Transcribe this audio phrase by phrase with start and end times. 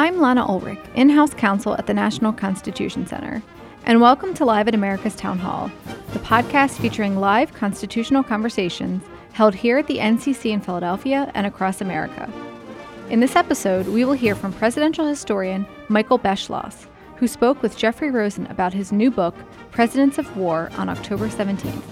[0.00, 3.42] I'm Lana Ulrich, in house counsel at the National Constitution Center,
[3.84, 5.70] and welcome to Live at America's Town Hall,
[6.14, 11.82] the podcast featuring live constitutional conversations held here at the NCC in Philadelphia and across
[11.82, 12.32] America.
[13.10, 18.10] In this episode, we will hear from presidential historian Michael Beschloss, who spoke with Jeffrey
[18.10, 19.34] Rosen about his new book,
[19.70, 21.82] Presidents of War, on October 17th.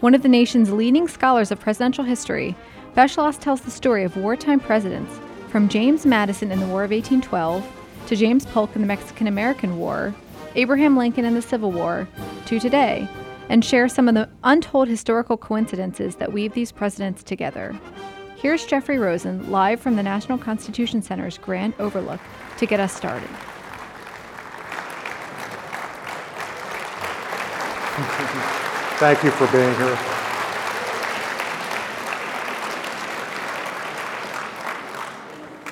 [0.00, 2.56] One of the nation's leading scholars of presidential history,
[2.96, 5.20] Beschloss tells the story of wartime presidents
[5.54, 7.64] from James Madison in the War of 1812
[8.08, 10.12] to James Polk in the Mexican American War,
[10.56, 12.08] Abraham Lincoln in the Civil War,
[12.46, 13.06] to today,
[13.48, 17.72] and share some of the untold historical coincidences that weave these presidents together.
[18.34, 22.20] Here's Jeffrey Rosen live from the National Constitution Center's Grand Overlook
[22.58, 23.30] to get us started.
[28.98, 30.23] Thank you for being here.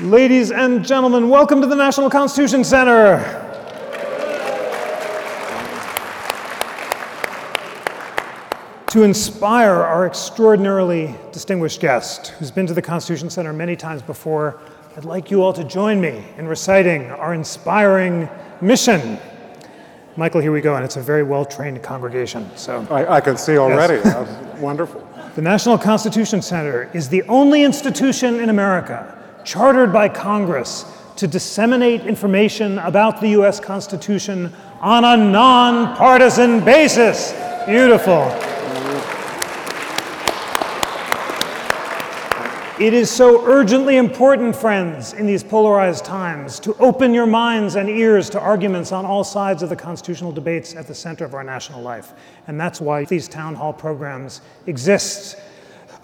[0.02, 3.20] Ladies and gentlemen, welcome to the National Constitution Center.
[8.88, 14.58] To inspire our extraordinarily distinguished guest, who's been to the Constitution Center many times before,
[14.96, 18.28] I'd like you all to join me in reciting our inspiring
[18.60, 19.20] mission.
[20.16, 22.50] Michael, here we go, and it's a very well trained congregation.
[22.56, 23.98] So I, I can see already.
[24.02, 25.08] That's wonderful.
[25.36, 30.84] the National Constitution Center is the only institution in America chartered by Congress
[31.16, 33.60] to disseminate information about the U.S.
[33.60, 37.32] Constitution on a nonpartisan basis.
[37.66, 38.30] Beautiful.
[42.80, 47.88] It is so urgently important, friends, in these polarized times, to open your minds and
[47.88, 51.44] ears to arguments on all sides of the constitutional debates at the center of our
[51.44, 52.12] national life.
[52.48, 55.36] And that's why these town hall programs exist.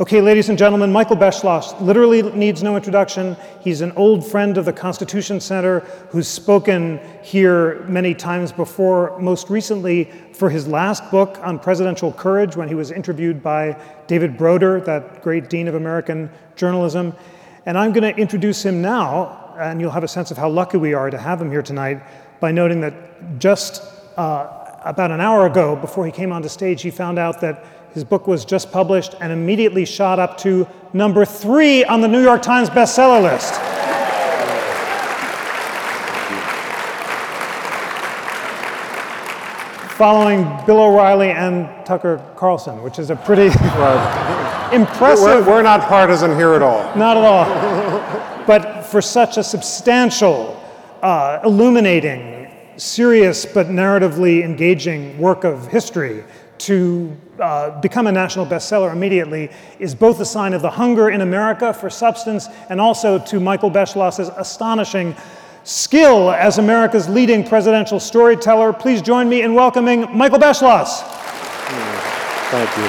[0.01, 3.37] Okay, ladies and gentlemen, Michael Beschloss literally needs no introduction.
[3.61, 9.51] He's an old friend of the Constitution Center who's spoken here many times before, most
[9.51, 14.81] recently for his last book on presidential courage when he was interviewed by David Broder,
[14.83, 17.13] that great dean of American journalism.
[17.67, 20.77] And I'm going to introduce him now, and you'll have a sense of how lucky
[20.77, 22.01] we are to have him here tonight
[22.39, 23.83] by noting that just
[24.17, 28.05] uh, about an hour ago, before he came onto stage, he found out that his
[28.05, 32.43] book was just published and immediately shot up to number three on the New York
[32.43, 33.55] Times bestseller list.
[39.97, 43.47] Following Bill O'Reilly and Tucker Carlson, which is a pretty
[44.73, 45.45] impressive.
[45.45, 46.95] We're, we're not partisan here at all.
[46.97, 48.47] Not at all.
[48.47, 50.63] but for such a substantial,
[51.03, 56.23] uh, illuminating, serious, but narratively engaging work of history,
[56.59, 61.21] to uh, become a national bestseller immediately is both a sign of the hunger in
[61.21, 65.15] America for substance and also to Michael Beschloss's astonishing
[65.65, 68.73] skill as America's leading presidential storyteller.
[68.73, 71.03] Please join me in welcoming Michael Beschloss.
[72.51, 72.89] Thank you.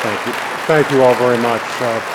[0.00, 0.32] Thank you.
[0.66, 1.62] Thank you all very much.
[1.80, 2.12] Uh,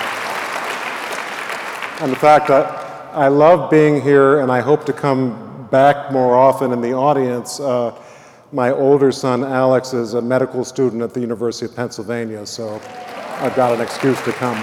[2.01, 2.65] and the fact, that
[3.13, 7.59] I love being here and I hope to come back more often in the audience.
[7.59, 7.93] Uh,
[8.51, 12.81] my older son, Alex, is a medical student at the University of Pennsylvania, so
[13.39, 14.57] I've got an excuse to come.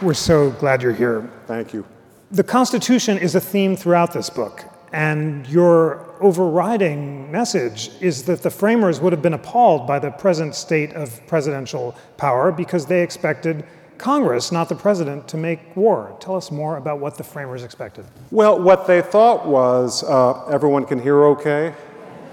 [0.00, 1.28] We're so glad you're here.
[1.46, 1.84] Thank you.
[2.30, 8.50] The Constitution is a theme throughout this book, and your overriding message is that the
[8.50, 13.64] framers would have been appalled by the present state of presidential power because they expected
[13.98, 16.16] Congress, not the president, to make war.
[16.20, 18.04] Tell us more about what the framers expected.
[18.30, 21.74] Well, what they thought was uh, everyone can hear okay.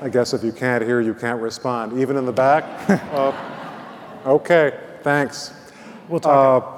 [0.02, 2.00] I guess if you can't hear, you can't respond.
[2.00, 2.64] Even in the back?
[3.14, 3.34] uh,
[4.26, 5.54] okay, thanks.
[6.10, 6.64] We'll talk.
[6.64, 6.76] Uh,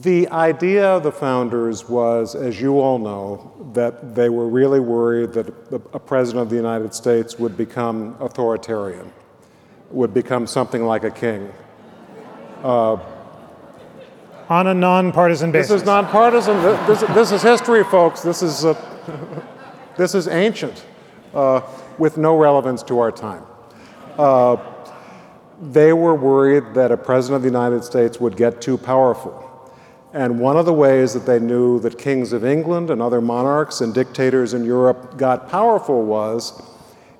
[0.00, 5.32] the idea of the founders was, as you all know, that they were really worried
[5.34, 5.48] that
[5.92, 9.12] a president of the United States would become authoritarian,
[9.90, 11.52] would become something like a king.
[12.62, 12.96] Uh,
[14.48, 15.68] on a nonpartisan basis.
[15.68, 16.60] This is nonpartisan.
[16.62, 18.22] This, this is history, folks.
[18.22, 18.74] This is, uh,
[19.98, 20.86] this is ancient
[21.98, 23.44] with no relevance to our time.
[24.16, 24.56] Uh,
[25.60, 29.44] they were worried that a president of the United States would get too powerful.
[30.12, 33.80] And one of the ways that they knew that kings of England and other monarchs
[33.80, 36.62] and dictators in Europe got powerful was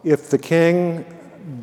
[0.05, 1.05] if the king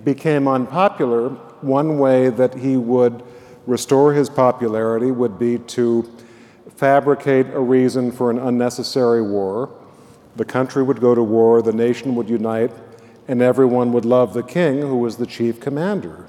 [0.03, 1.29] became unpopular,
[1.61, 3.23] one way that he would
[3.65, 6.09] restore his popularity would be to
[6.75, 9.69] fabricate a reason for an unnecessary war
[10.35, 12.71] the country would go to war, the nation would unite,
[13.27, 16.25] and everyone would love the king, who was the chief commander.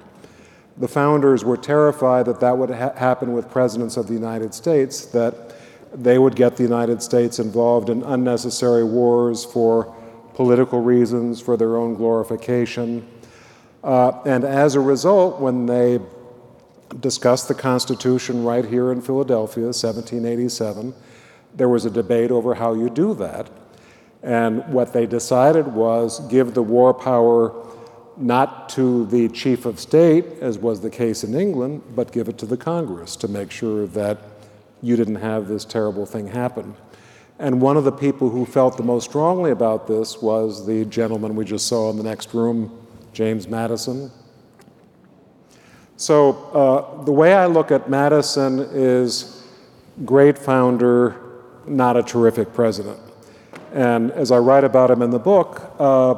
[0.79, 5.07] The founders were terrified that that would ha- happen with presidents of the United States,
[5.07, 5.55] that
[5.93, 9.95] they would get the United States involved in unnecessary wars for
[10.35, 13.07] political reasons, for their own glorification.
[13.83, 15.99] Uh, and as a result, when they
[17.01, 20.95] discussed the Constitution right here in Philadelphia, 1787,
[21.55, 23.49] there was a debate over how you do that.
[24.27, 27.55] And what they decided was give the war power
[28.17, 32.37] not to the chief of state, as was the case in England, but give it
[32.39, 34.19] to the Congress to make sure that
[34.83, 36.75] you didn't have this terrible thing happen.
[37.39, 41.37] And one of the people who felt the most strongly about this was the gentleman
[41.37, 42.77] we just saw in the next room,
[43.13, 44.11] James Madison.
[45.97, 49.47] So uh, the way I look at Madison is
[50.05, 51.15] great founder,
[51.65, 52.99] not a terrific president.
[53.77, 56.15] And as I write about him in the book, uh,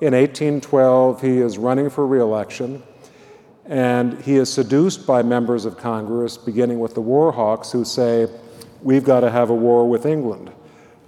[0.00, 2.84] in 1812 he is running for reelection,
[3.66, 8.28] and he is seduced by members of Congress, beginning with the Warhawks, who say,
[8.80, 10.52] We've got to have a war with England.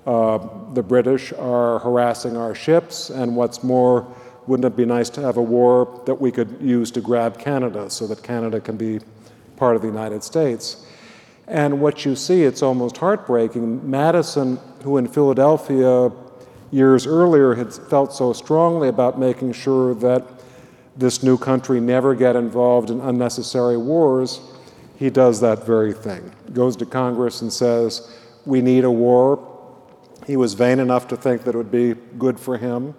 [0.05, 0.39] Uh,
[0.75, 4.13] the British are harassing our ships, and what's more,
[4.49, 7.89] wouldn't it be nice to have a war that we could use to grab Canada
[7.91, 8.99] so that Canada can be
[9.57, 10.85] part of the United States?
[11.49, 13.89] And what you see, it's almost heartbreaking.
[13.89, 16.11] Madison, who in Philadelphia
[16.71, 20.25] years earlier had felt so strongly about making sure that
[20.97, 24.41] this new country never get involved in unnecessary wars,
[24.97, 26.33] he does that very thing.
[26.53, 28.11] Goes to Congress and says,
[28.45, 29.53] We need a war.
[30.27, 32.95] He was vain enough to think that it would be good for him.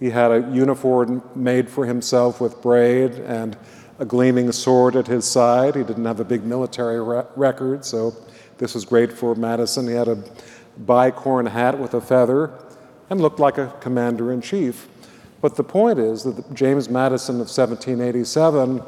[0.00, 3.56] He had a uniform made for himself with braid and
[4.02, 5.76] a gleaming sword at his side.
[5.76, 8.12] He didn't have a big military re- record, so
[8.58, 9.86] this was great for Madison.
[9.86, 10.20] He had a
[10.84, 12.50] bicorn hat with a feather
[13.10, 14.88] and looked like a commander in chief.
[15.40, 18.82] But the point is that James Madison of 1787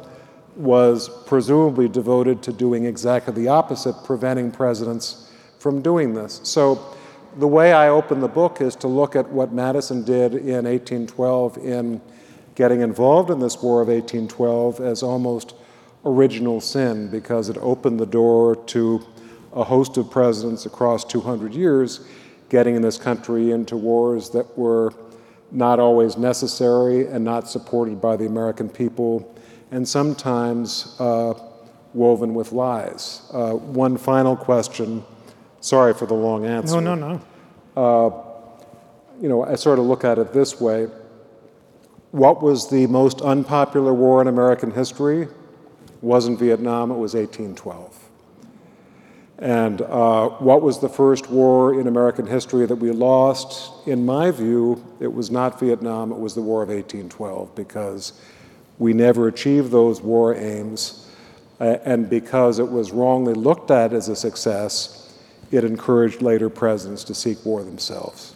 [0.57, 6.41] was presumably devoted to doing exactly the opposite, preventing presidents from doing this.
[6.43, 6.93] So
[7.37, 11.57] the way I open the book is to look at what Madison did in 1812
[11.59, 12.01] in
[12.55, 15.53] getting involved in this War of 1812 as almost
[16.05, 19.05] original sin because it opened the door to
[19.53, 22.05] a host of presidents across 200 years
[22.49, 24.93] getting in this country into wars that were
[25.51, 29.35] not always necessary and not supported by the American people,
[29.71, 31.33] and sometimes uh,
[31.93, 33.21] woven with lies.
[33.31, 35.03] Uh, one final question
[35.61, 36.79] Sorry for the long answer.
[36.79, 37.19] No, no,
[37.75, 37.81] no.
[37.81, 40.87] Uh, you know, I sort of look at it this way.
[42.15, 45.27] What was the most unpopular war in American history?
[45.99, 48.09] wasn't Vietnam, it was 1812.
[49.39, 53.85] And uh, what was the first war in American history that we lost?
[53.85, 58.13] In my view, it was not Vietnam, it was the War of 1812, because
[58.79, 61.11] we never achieved those war aims,
[61.59, 65.13] uh, and because it was wrongly looked at as a success,
[65.51, 68.34] it encouraged later presidents to seek war themselves.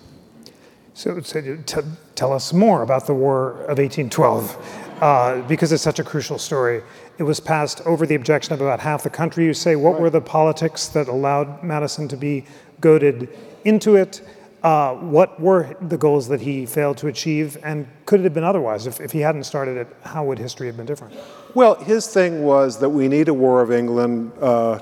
[1.00, 1.82] So, so t-
[2.16, 6.84] tell us more about the War of 1812, uh, because it's such a crucial story.
[7.18, 9.46] It was passed over the objection of about half the country.
[9.46, 10.02] You say, what right.
[10.02, 12.44] were the politics that allowed Madison to be
[12.82, 13.30] goaded
[13.64, 14.22] into it?
[14.62, 18.44] Uh, what were the goals that he failed to achieve, and could it have been
[18.44, 18.86] otherwise?
[18.86, 21.14] If, if he hadn't started it, how would history have been different?
[21.54, 24.34] Well, his thing was that we need a war of England.
[24.38, 24.80] Uh,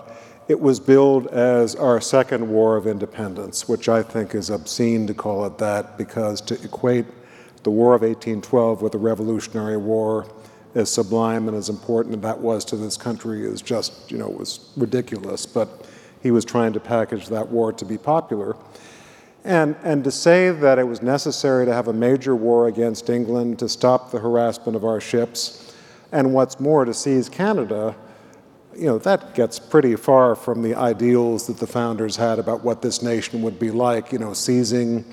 [0.48, 5.14] it was billed as our second war of independence, which I think is obscene to
[5.14, 7.06] call it that because to equate
[7.64, 10.26] the War of 1812 with the Revolutionary War
[10.74, 14.72] as sublime and as important that was to this country is just, you know, was
[14.78, 15.46] ridiculous.
[15.46, 15.86] But
[16.22, 18.56] he was trying to package that war to be popular.
[19.44, 23.60] And, and to say that it was necessary to have a major war against England
[23.60, 25.74] to stop the harassment of our ships,
[26.12, 27.96] and what's more, to seize Canada
[28.78, 32.82] you know, that gets pretty far from the ideals that the founders had about what
[32.82, 35.04] this nation would be like, you know, seizing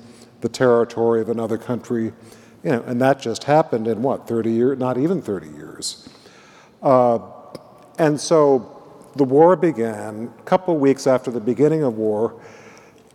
[0.41, 2.13] the territory of another country.
[2.63, 4.77] You know, and that just happened in what, 30 years?
[4.77, 6.07] Not even 30 years.
[6.81, 7.19] Uh,
[7.97, 8.71] and so
[9.15, 10.31] the war began.
[10.37, 12.39] A couple weeks after the beginning of war,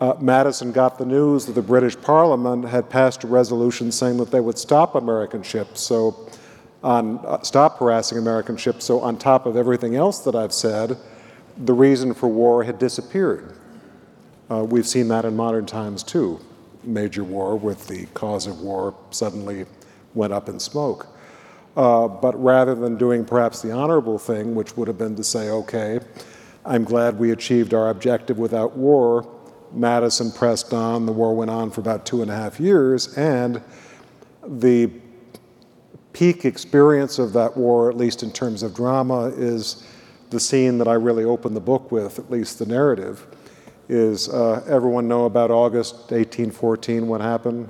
[0.01, 4.31] uh, Madison got the news that the British Parliament had passed a resolution saying that
[4.31, 5.81] they would stop American ships.
[5.81, 6.29] So
[6.83, 8.85] on uh, stop harassing American ships.
[8.85, 10.97] So, on top of everything else that I've said,
[11.57, 13.57] the reason for war had disappeared.
[14.51, 16.41] Uh, we've seen that in modern times too.
[16.83, 19.67] Major war with the cause of war suddenly
[20.15, 21.07] went up in smoke.
[21.77, 25.51] Uh, but rather than doing perhaps the honorable thing, which would have been to say,
[25.51, 26.01] okay,
[26.65, 29.29] I'm glad we achieved our objective without war,
[29.73, 31.07] Madison pressed on.
[31.07, 33.63] The war went on for about two and a half years, and
[34.45, 34.91] the
[36.13, 39.85] peak experience of that war, at least in terms of drama, is
[40.31, 43.27] the scene that I really open the book with, at least the narrative,
[43.89, 47.69] is uh, everyone know about August 1814, what happened?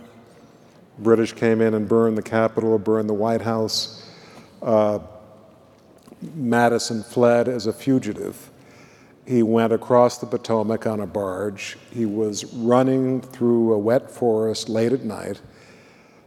[0.99, 4.07] British came in and burned the Capitol, burned the White House.
[4.61, 4.99] Uh,
[6.35, 8.51] Madison fled as a fugitive.
[9.27, 11.79] He went across the Potomac on a barge.
[11.91, 15.41] He was running through a wet forest late at night,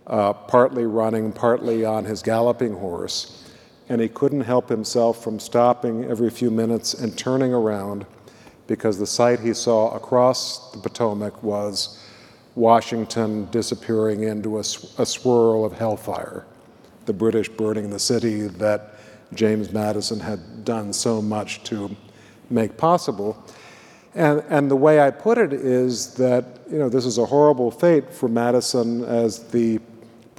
[0.07, 3.43] uh, partly running, partly on his galloping horse,
[3.89, 8.05] and he couldn't help himself from stopping every few minutes and turning around
[8.67, 11.99] because the sight he saw across the Potomac was
[12.55, 16.45] Washington disappearing into a, a swirl of hellfire,
[17.05, 18.95] the British burning the city that
[19.33, 21.95] James Madison had done so much to
[22.49, 23.43] make possible.
[24.15, 27.71] And, and the way I put it is that, you know, this is a horrible
[27.71, 29.79] fate for Madison as the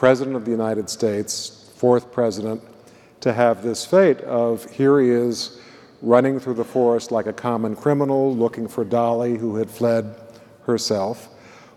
[0.05, 2.61] President of the United States, fourth president,
[3.21, 5.59] to have this fate of here he is
[6.03, 10.15] running through the forest like a common criminal, looking for Dolley, who had fled
[10.67, 11.31] herself,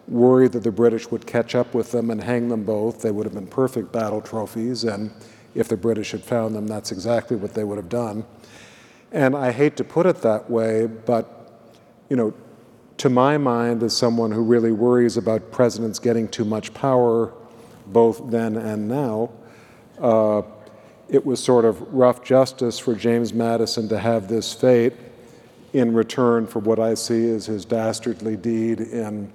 [0.10, 3.02] worried that the British would catch up with them and hang them both.
[3.02, 5.10] They would have been perfect battle trophies, and
[5.56, 8.26] if the British had found them, that's exactly what they would have done.
[9.14, 11.62] And I hate to put it that way, but,
[12.10, 12.34] you know,
[12.98, 17.32] to my mind, as someone who really worries about presidents getting too much power,
[17.92, 19.30] both then and now,
[20.00, 20.42] uh,
[21.10, 24.94] it was sort of rough justice for James Madison to have this fate
[25.74, 29.32] in return for what I see as his dastardly deed in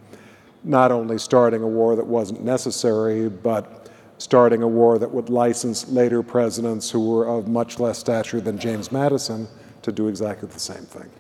[0.65, 5.89] not only starting a war that wasn't necessary, but starting a war that would license
[5.89, 9.49] later presidents who were of much less stature than James Madison
[9.83, 11.11] to do exactly the same thing.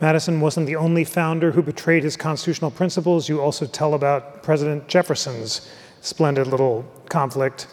[0.00, 3.28] Madison wasn't the only founder who betrayed his constitutional principles.
[3.28, 5.68] You also tell about President Jefferson's
[6.00, 7.66] splendid little conflict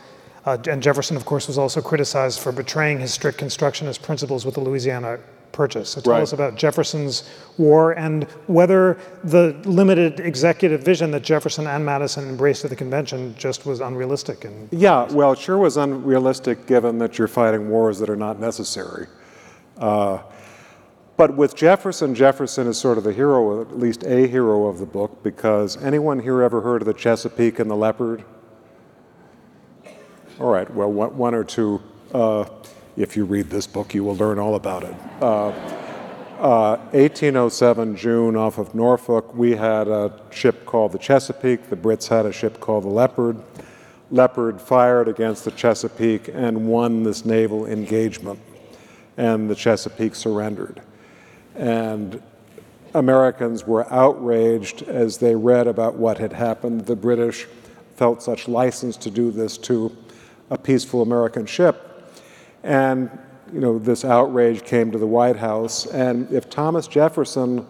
[0.47, 4.55] uh, and Jefferson, of course, was also criticized for betraying his strict constructionist principles with
[4.55, 5.19] the Louisiana
[5.51, 5.89] Purchase.
[5.89, 6.21] So tell right.
[6.21, 12.63] us about Jefferson's war and whether the limited executive vision that Jefferson and Madison embraced
[12.63, 14.45] at the convention just was unrealistic.
[14.45, 18.39] And yeah, well, it sure was unrealistic given that you're fighting wars that are not
[18.39, 19.07] necessary.
[19.77, 20.19] Uh,
[21.17, 24.85] but with Jefferson, Jefferson is sort of the hero, at least a hero of the
[24.85, 28.23] book, because anyone here ever heard of the Chesapeake and the Leopard?
[30.39, 31.81] All right, well, one or two,
[32.13, 32.45] uh,
[32.95, 34.95] if you read this book, you will learn all about it.
[35.19, 35.47] Uh,
[36.37, 41.71] uh, 1807, June, off of Norfolk, we had a ship called the Chesapeake.
[41.71, 43.41] The Brits had a ship called the Leopard.
[44.11, 48.39] Leopard fired against the Chesapeake and won this naval engagement,
[49.17, 50.79] and the Chesapeake surrendered.
[51.57, 52.21] And
[52.93, 56.85] Americans were outraged as they read about what had happened.
[56.85, 57.47] The British
[57.95, 59.95] felt such license to do this to
[60.49, 62.09] a peaceful American ship.
[62.63, 63.09] And
[63.51, 65.85] you know, this outrage came to the White House.
[65.85, 67.65] And if Thomas Jefferson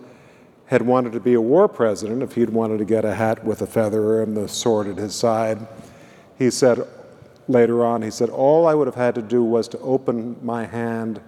[0.65, 3.61] had wanted to be a war president, if he'd wanted to get a hat with
[3.61, 5.65] a feather and the sword at his side,
[6.37, 6.85] he said
[7.47, 10.65] later on, he said, all I would have had to do was to open my
[10.65, 11.21] hand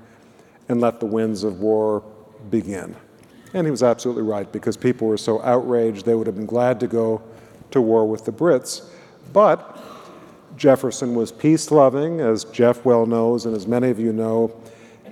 [0.68, 2.04] and let the winds of war
[2.50, 2.96] begin.
[3.54, 6.80] And he was absolutely right because people were so outraged they would have been glad
[6.82, 7.22] to go
[7.72, 8.88] to war with the Brits.
[9.34, 9.78] But
[10.56, 14.56] Jefferson was peace loving, as Jeff well knows, and as many of you know.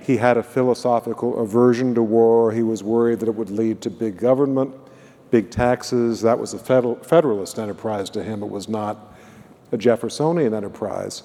[0.02, 2.52] He had a philosophical aversion to war.
[2.52, 4.74] He was worried that it would lead to big government,
[5.30, 6.22] big taxes.
[6.22, 8.42] That was a Federalist enterprise to him.
[8.42, 9.14] It was not
[9.72, 11.24] a Jeffersonian enterprise.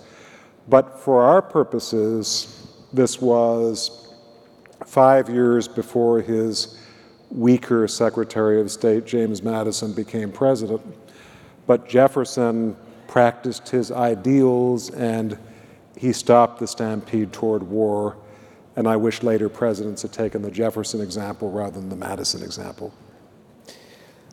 [0.67, 4.02] But for our purposes, this was
[4.85, 6.77] five years before his
[7.29, 10.81] weaker Secretary of State, James Madison, became president.
[11.65, 12.75] But Jefferson
[13.07, 15.37] practiced his ideals and
[15.97, 18.17] he stopped the stampede toward war.
[18.75, 22.93] And I wish later presidents had taken the Jefferson example rather than the Madison example.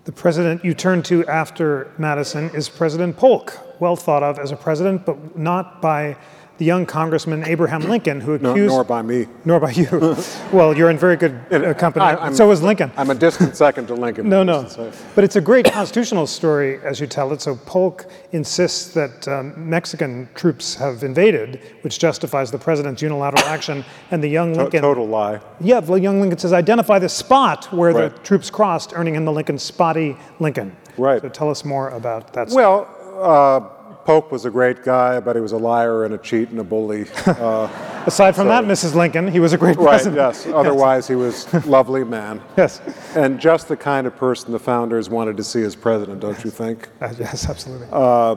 [0.05, 4.57] The president you turn to after Madison is President Polk, well thought of as a
[4.57, 6.17] president, but not by
[6.61, 8.55] the young Congressman Abraham Lincoln, who accused.
[8.55, 9.27] No, nor by me.
[9.47, 9.89] Nor by you.
[10.53, 12.05] well, you're in very good uh, company.
[12.05, 12.93] I, so was Lincoln.
[12.99, 14.29] I'm a distant second to Lincoln.
[14.29, 14.69] no, no.
[15.15, 17.41] But it's a great constitutional story as you tell it.
[17.41, 23.83] So Polk insists that um, Mexican troops have invaded, which justifies the president's unilateral action.
[24.11, 24.83] And the young Lincoln.
[24.83, 25.41] total lie.
[25.61, 28.15] Yeah, the young Lincoln says, identify the spot where right.
[28.15, 30.77] the troops crossed, earning him the Lincoln Spotty Lincoln.
[30.99, 31.23] Right.
[31.23, 32.51] So tell us more about that.
[32.51, 32.63] Story.
[32.63, 33.80] Well, uh,
[34.11, 36.65] Polk was a great guy, but he was a liar and a cheat and a
[36.65, 37.07] bully.
[37.27, 37.69] Uh,
[38.07, 38.95] Aside from so, that, Mrs.
[38.97, 40.17] Lincoln, he was a great right, president.
[40.17, 40.47] Yes.
[40.53, 42.43] Otherwise, he was a lovely man.
[42.57, 42.81] yes.
[43.15, 46.51] And just the kind of person the founders wanted to see as president, don't you
[46.51, 46.89] think?
[47.01, 47.87] Uh, yes, absolutely.
[47.93, 48.35] Uh,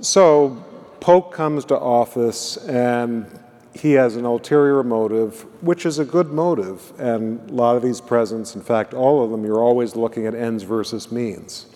[0.00, 0.64] so
[1.00, 3.26] Polk comes to office, and
[3.74, 6.92] he has an ulterior motive, which is a good motive.
[7.00, 10.34] And a lot of these presidents, in fact, all of them, you're always looking at
[10.36, 11.66] ends versus means.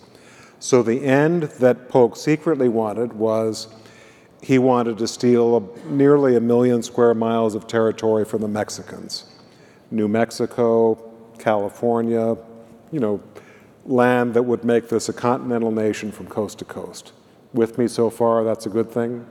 [0.63, 3.67] So the end that Polk secretly wanted was
[4.41, 9.25] he wanted to steal a, nearly a million square miles of territory from the Mexicans.
[9.91, 10.95] New Mexico,
[11.37, 12.37] California,
[12.93, 13.21] you know,
[13.85, 17.11] land that would make this a continental nation from coast to coast.
[17.51, 19.27] With me so far, that's a good thing.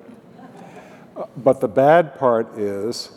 [1.39, 3.11] But the bad part is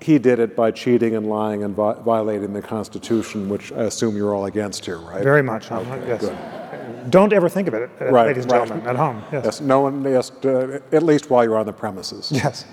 [0.00, 4.16] he did it by cheating and lying and vi- violating the Constitution, which I assume
[4.16, 5.24] you're all against here, right?
[5.24, 5.72] Very much.
[5.72, 6.20] Okay, yes.
[6.20, 6.38] good.
[7.10, 8.66] Don't ever think of it, uh, Right, ladies and right.
[8.68, 9.22] gentlemen, at home.
[9.32, 9.44] Yes.
[9.44, 12.30] Yes, no one, yes, uh, at least while you're on the premises.
[12.32, 12.64] Yes.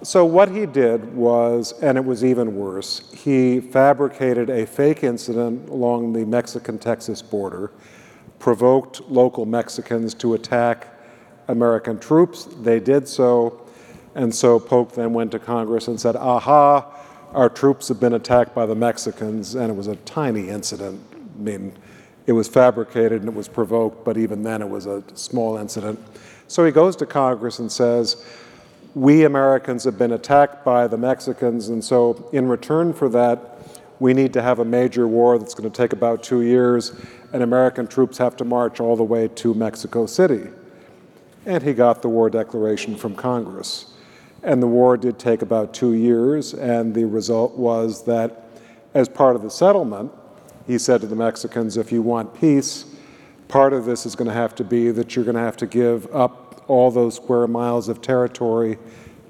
[0.00, 5.68] So what he did was, and it was even worse, he fabricated a fake incident
[5.68, 7.72] along the Mexican-Texas border,
[8.38, 10.86] provoked local Mexicans to attack
[11.48, 12.44] American troops.
[12.44, 13.66] They did so,
[14.14, 16.94] and so Polk then went to Congress and said, aha,
[17.32, 21.02] our troops have been attacked by the Mexicans, and it was a tiny incident.
[21.12, 21.72] I mean,
[22.28, 25.98] it was fabricated and it was provoked, but even then it was a small incident.
[26.46, 28.22] So he goes to Congress and says,
[28.94, 33.58] we Americans have been attacked by the Mexicans, and so in return for that,
[33.98, 36.92] we need to have a major war that's going to take about two years,
[37.32, 40.50] and American troops have to march all the way to Mexico City.
[41.46, 43.94] And he got the war declaration from Congress.
[44.42, 48.44] And the war did take about two years, and the result was that
[48.92, 50.12] as part of the settlement,
[50.68, 52.84] he said to the Mexicans, if you want peace,
[53.48, 55.66] part of this is going to have to be that you're going to have to
[55.66, 58.78] give up all those square miles of territory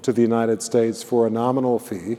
[0.01, 2.17] to the United States for a nominal fee,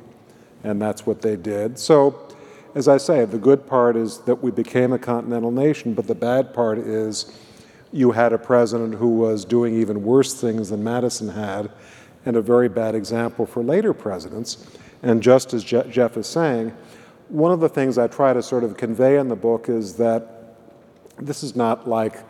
[0.65, 1.79] and that's what they did.
[1.79, 2.29] So,
[2.75, 6.15] as I say, the good part is that we became a continental nation, but the
[6.15, 7.39] bad part is
[7.93, 11.71] you had a president who was doing even worse things than Madison had,
[12.25, 14.67] and a very bad example for later presidents.
[15.03, 16.75] And just as Je- Jeff is saying,
[17.31, 20.57] one of the things I try to sort of convey in the book is that
[21.19, 22.25] this is not like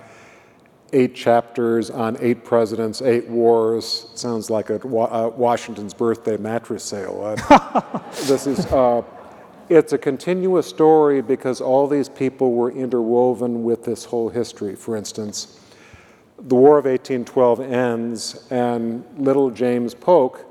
[0.92, 4.06] eight chapters on eight presidents, eight wars.
[4.14, 7.36] Sounds like a uh, Washington's birthday mattress sale.
[7.48, 8.66] Uh, this is.
[8.66, 9.02] Uh,
[9.68, 14.74] it's a continuous story because all these people were interwoven with this whole history.
[14.74, 15.60] For instance,
[16.36, 20.44] the War of 1812 ends, and little James Polk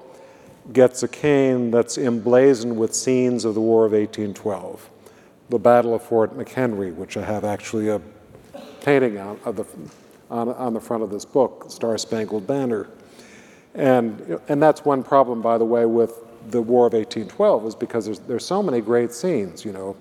[0.74, 4.90] gets a cane that's emblazoned with scenes of the War of 1812.
[5.50, 8.00] The Battle of Fort McHenry, which I have actually a
[8.82, 9.66] painting on, the,
[10.30, 12.88] on, on the front of this book, Star Spangled Banner.
[13.74, 18.06] And, and that's one problem, by the way, with the War of 1812, is because
[18.06, 19.96] there's, there's so many great scenes, you know,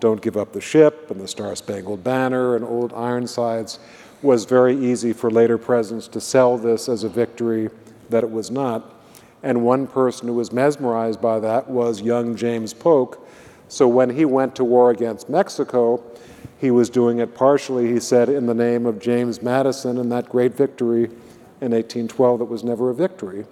[0.00, 3.78] Don't Give Up the Ship and the Star Spangled Banner and Old Ironsides
[4.22, 7.68] was very easy for later presidents to sell this as a victory
[8.08, 9.01] that it was not.
[9.42, 13.26] And one person who was mesmerized by that was young James Polk.
[13.68, 16.02] So when he went to war against Mexico,
[16.58, 20.28] he was doing it partially, he said, in the name of James Madison and that
[20.28, 21.04] great victory
[21.60, 23.44] in 1812 that was never a victory.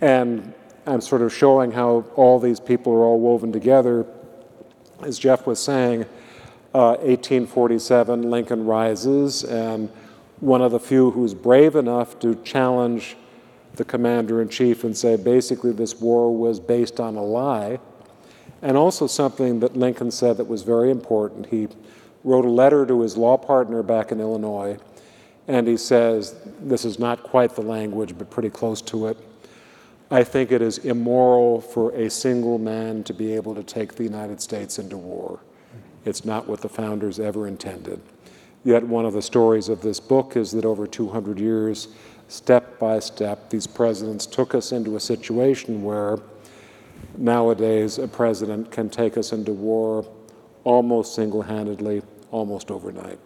[0.00, 0.52] And
[0.86, 4.06] I'm sort of showing how all these people are all woven together.
[5.02, 6.02] As Jeff was saying,
[6.74, 9.88] uh, 1847, Lincoln rises, and
[10.40, 13.16] one of the few who's brave enough to challenge
[13.76, 17.78] the commander in chief and say basically this war was based on a lie.
[18.62, 21.46] And also something that Lincoln said that was very important.
[21.46, 21.68] He
[22.24, 24.78] wrote a letter to his law partner back in Illinois,
[25.46, 29.16] and he says, this is not quite the language, but pretty close to it.
[30.10, 34.04] I think it is immoral for a single man to be able to take the
[34.04, 35.40] United States into war.
[36.04, 38.00] It's not what the founders ever intended.
[38.64, 41.88] Yet, one of the stories of this book is that over 200 years,
[42.28, 46.18] step by step, these presidents took us into a situation where
[47.16, 50.04] nowadays a president can take us into war
[50.64, 53.18] almost single handedly, almost overnight.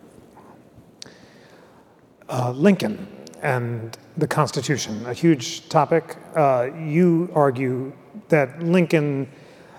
[2.28, 3.08] Uh, Lincoln
[3.42, 6.16] and the Constitution, a huge topic.
[6.36, 7.92] Uh, you argue
[8.28, 9.28] that Lincoln,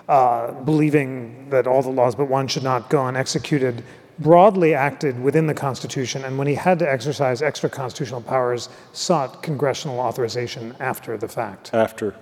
[0.10, 3.84] uh, believing that all the laws but one should not go unexecuted,
[4.22, 9.42] broadly acted within the Constitution, and when he had to exercise extra constitutional powers, sought
[9.44, 11.72] congressional authorization after the fact.
[11.74, 12.16] After.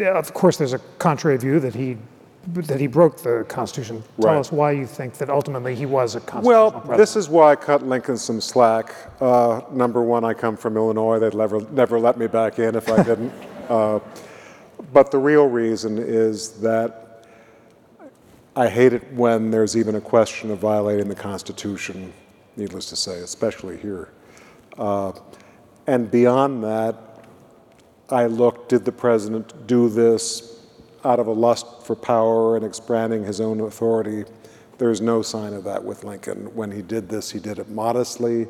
[0.00, 1.96] Of course, there's a contrary view that he
[2.54, 4.02] that he broke the Constitution.
[4.18, 4.38] Tell Right.
[4.38, 6.98] us why you think that ultimately he was a constitutional Well, president.
[6.98, 8.94] this is why I cut Lincoln some slack.
[9.20, 11.18] Uh, number one, I come from Illinois.
[11.18, 13.32] They'd never, never let me back in if I didn't.
[13.68, 13.98] uh,
[14.92, 16.99] but the real reason is that
[18.56, 22.12] I hate it when there's even a question of violating the Constitution,
[22.56, 24.08] needless to say, especially here.
[24.76, 25.12] Uh,
[25.86, 26.96] and beyond that,
[28.08, 30.66] I looked, did the president do this
[31.04, 34.24] out of a lust for power and expanding his own authority?
[34.78, 36.52] There's no sign of that with Lincoln.
[36.54, 38.48] When he did this, he did it modestly.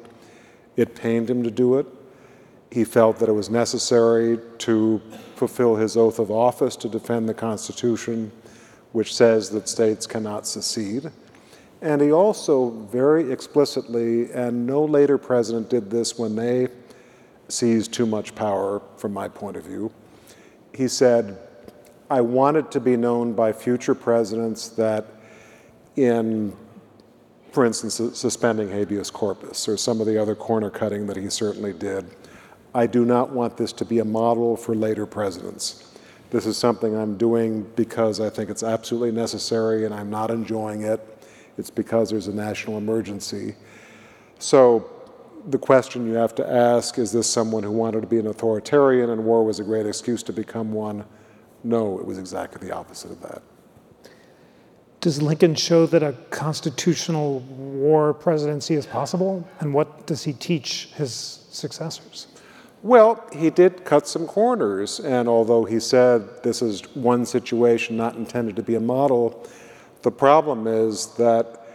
[0.77, 1.87] It pained him to do it.
[2.71, 5.03] He felt that it was necessary to
[5.35, 8.33] fulfill his oath of office to defend the Constitution,
[8.93, 11.11] which says that states cannot secede.
[11.83, 16.69] And he also very explicitly, and no later president did this when they
[17.49, 19.93] seized too much power, from my point of view,
[20.75, 21.39] he said,
[22.11, 25.07] I want it to be known by future presidents that
[25.97, 26.57] in,
[27.53, 31.73] for instance, suspending habeas corpus or some of the other corner cutting that he certainly
[31.73, 32.05] did,
[32.75, 35.90] I do not want this to be a model for later presidents.
[36.31, 40.83] This is something I'm doing because I think it's absolutely necessary and I'm not enjoying
[40.83, 41.01] it.
[41.59, 43.57] It's because there's a national emergency.
[44.39, 44.89] So
[45.49, 49.11] the question you have to ask is this someone who wanted to be an authoritarian
[49.11, 51.05] and war was a great excuse to become one?
[51.65, 53.43] No, it was exactly the opposite of that.
[55.01, 59.49] Does Lincoln show that a constitutional war presidency is possible?
[59.61, 62.27] And what does he teach his successors?
[62.83, 68.17] Well, he did cut some corners, and although he said this is one situation not
[68.17, 69.47] intended to be a model,
[70.03, 71.67] the problem is that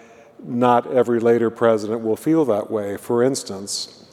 [0.43, 2.97] not every later president will feel that way.
[2.97, 4.05] For instance,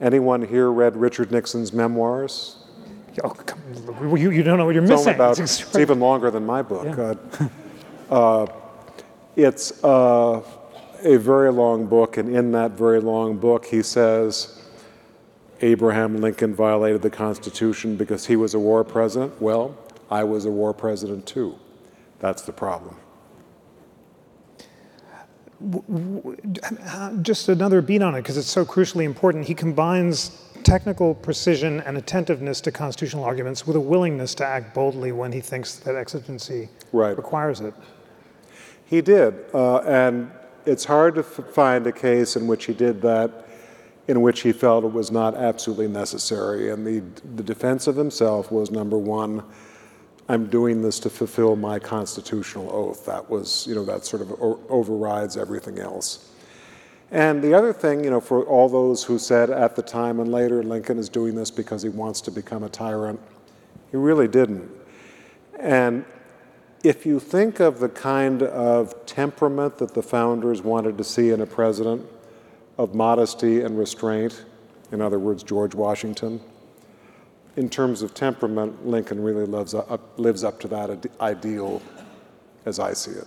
[0.00, 2.56] anyone here read Richard Nixon's memoirs?
[3.22, 3.34] Oh,
[4.14, 5.14] you, you don't know what you're it's missing.
[5.14, 6.86] About, it's, it's, even longer than my book.
[6.86, 7.48] Yeah.
[8.08, 8.46] Uh,
[9.36, 10.42] it's uh,
[11.02, 14.59] a very long book, and in that very long book, he says,
[15.62, 19.40] Abraham Lincoln violated the Constitution because he was a war president.
[19.40, 19.76] Well,
[20.10, 21.58] I was a war president too.
[22.18, 22.96] That's the problem.
[27.22, 29.44] Just another beat on it because it's so crucially important.
[29.44, 35.12] He combines technical precision and attentiveness to constitutional arguments with a willingness to act boldly
[35.12, 37.16] when he thinks that exigency right.
[37.16, 37.74] requires it.
[38.86, 40.30] He did, uh, and
[40.66, 43.46] it's hard to find a case in which he did that
[44.10, 46.70] in which he felt it was not absolutely necessary.
[46.70, 46.98] And the,
[47.36, 49.44] the defense of himself was number one,
[50.28, 53.06] I'm doing this to fulfill my constitutional oath.
[53.06, 54.32] That was, you know, that sort of
[54.68, 56.28] overrides everything else.
[57.12, 60.32] And the other thing, you know, for all those who said at the time and
[60.32, 63.20] later Lincoln is doing this because he wants to become a tyrant,
[63.92, 64.68] he really didn't.
[65.60, 66.04] And
[66.82, 71.40] if you think of the kind of temperament that the founders wanted to see in
[71.40, 72.04] a president,
[72.80, 74.46] of modesty and restraint,
[74.90, 76.40] in other words, George Washington.
[77.56, 81.82] In terms of temperament, Lincoln really lives up, lives up to that ideal
[82.64, 83.26] as I see it.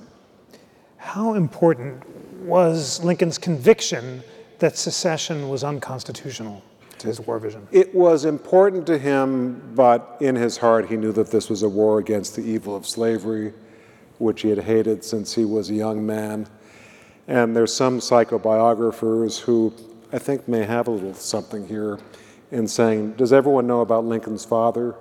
[0.98, 2.04] How important
[2.40, 4.24] was Lincoln's conviction
[4.58, 6.64] that secession was unconstitutional
[6.98, 7.68] to his war vision?
[7.72, 11.70] It was important to him, but in his heart, he knew that this was a
[11.70, 13.54] war against the evil of slavery,
[14.18, 16.48] which he had hated since he was a young man.
[17.28, 19.74] And there's some psychobiographers who
[20.12, 22.00] I think may have a little something here
[22.52, 24.96] in saying, does everyone know about Lincoln's father?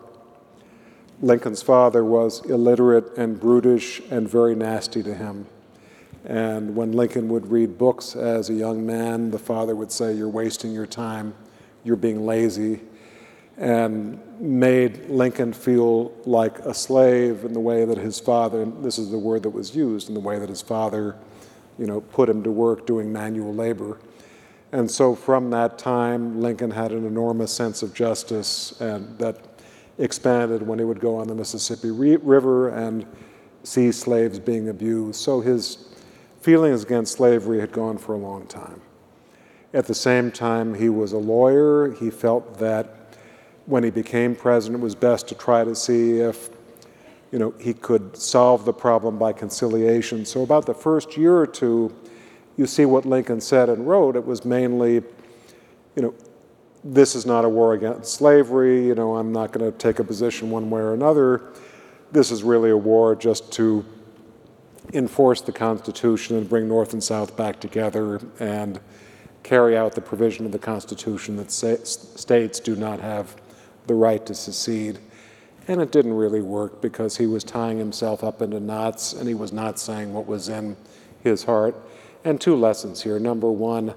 [1.20, 5.46] Lincoln's father was illiterate and brutish and very nasty to him.
[6.24, 10.28] And when Lincoln would read books as a young man, the father would say, You're
[10.28, 11.34] wasting your time,
[11.82, 12.80] you're being lazy,
[13.56, 19.10] and made Lincoln feel like a slave in the way that his father, this is
[19.10, 21.16] the word that was used, in the way that his father
[21.78, 23.98] you know, put him to work doing manual labor.
[24.72, 29.36] And so from that time, Lincoln had an enormous sense of justice and that
[29.98, 33.06] expanded when he would go on the Mississippi River and
[33.64, 35.20] see slaves being abused.
[35.20, 35.88] So his
[36.40, 38.80] feelings against slavery had gone for a long time.
[39.74, 41.92] At the same time, he was a lawyer.
[41.92, 43.16] He felt that
[43.66, 46.50] when he became president, it was best to try to see if
[47.32, 50.24] you know, he could solve the problem by conciliation.
[50.24, 51.92] So about the first year or two,
[52.58, 54.14] you see what Lincoln said and wrote.
[54.14, 55.02] It was mainly,
[55.96, 56.14] you know,
[56.84, 58.86] this is not a war against slavery.
[58.86, 61.42] You know, I'm not going to take a position one way or another.
[62.12, 63.84] This is really a war just to
[64.92, 68.78] enforce the Constitution and bring North and South back together and
[69.42, 73.36] carry out the provision of the Constitution that states do not have
[73.86, 74.98] the right to secede.
[75.68, 79.34] And it didn't really work because he was tying himself up into knots and he
[79.34, 80.76] was not saying what was in
[81.22, 81.74] his heart.
[82.24, 83.18] And two lessons here.
[83.18, 83.94] Number one,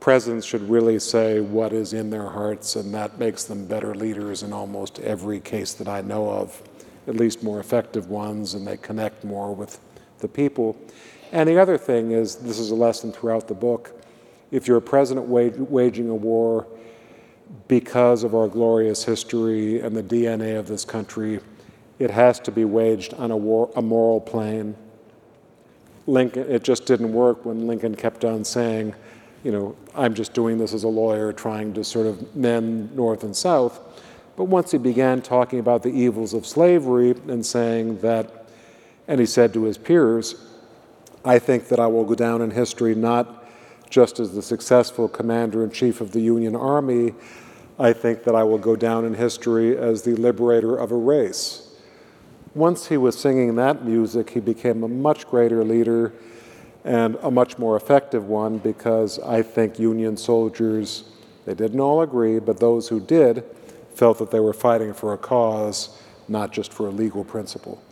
[0.00, 4.42] presidents should really say what is in their hearts, and that makes them better leaders
[4.42, 6.60] in almost every case that I know of,
[7.06, 9.78] at least more effective ones, and they connect more with
[10.18, 10.76] the people.
[11.32, 14.04] And the other thing is this is a lesson throughout the book
[14.54, 16.66] if you're a president waging a war,
[17.68, 21.40] because of our glorious history and the DNA of this country,
[21.98, 24.74] it has to be waged on a, war, a moral plane.
[26.06, 28.94] Lincoln, it just didn't work when Lincoln kept on saying,
[29.42, 33.24] you know, I'm just doing this as a lawyer trying to sort of mend North
[33.24, 33.80] and South.
[34.36, 38.46] But once he began talking about the evils of slavery and saying that,
[39.06, 40.34] and he said to his peers,
[41.24, 43.44] I think that I will go down in history not
[43.88, 47.14] just as the successful commander in chief of the Union Army,
[47.78, 51.76] I think that I will go down in history as the liberator of a race.
[52.54, 56.12] Once he was singing that music, he became a much greater leader
[56.84, 61.04] and a much more effective one because I think Union soldiers,
[61.46, 63.42] they didn't all agree, but those who did
[63.94, 67.82] felt that they were fighting for a cause, not just for a legal principle.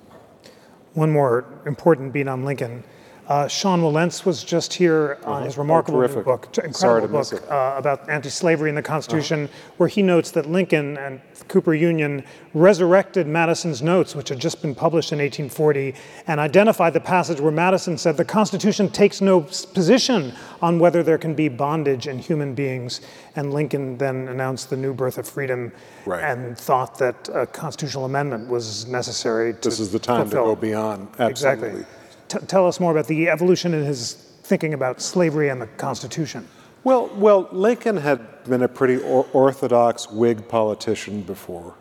[0.95, 2.85] One more important beat on Lincoln.
[3.33, 5.45] Uh, Sean Wilentz was just here on uh-huh.
[5.47, 9.73] his remarkable oh, book, incredible book uh, about anti-slavery in the Constitution, uh-huh.
[9.79, 11.19] where he notes that Lincoln and
[11.49, 15.95] Cooper Union resurrected Madison's notes, which had just been published in 1840,
[16.27, 21.17] and identified the passage where Madison said the Constitution takes no position on whether there
[21.17, 23.01] can be bondage in human beings.
[23.35, 25.73] And Lincoln then announced the new birth of freedom
[26.05, 26.23] right.
[26.23, 29.53] and thought that a constitutional amendment was necessary.
[29.53, 30.51] This is the time fulfill.
[30.51, 31.09] to go beyond.
[31.19, 31.31] Absolutely.
[31.31, 31.87] Exactly
[32.33, 36.47] t- tell us more about the evolution in his thinking about slavery and the Constitution.
[36.85, 41.75] Well, well, Lincoln had been a pretty or- orthodox Whig politician before,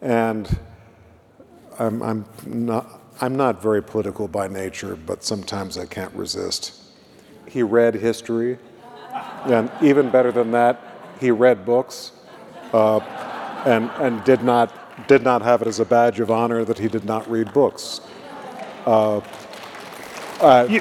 [0.00, 0.58] and
[1.78, 3.02] I'm, I'm not.
[3.18, 6.74] I'm not very political by nature, but sometimes I can't resist.
[7.48, 8.58] He read history,
[9.46, 10.78] and even better than that,
[11.18, 12.12] he read books,
[12.74, 12.98] uh,
[13.64, 16.88] and and did not did not have it as a badge of honor that he
[16.88, 18.02] did not read books.
[18.84, 19.20] Uh,
[20.40, 20.80] uh, you,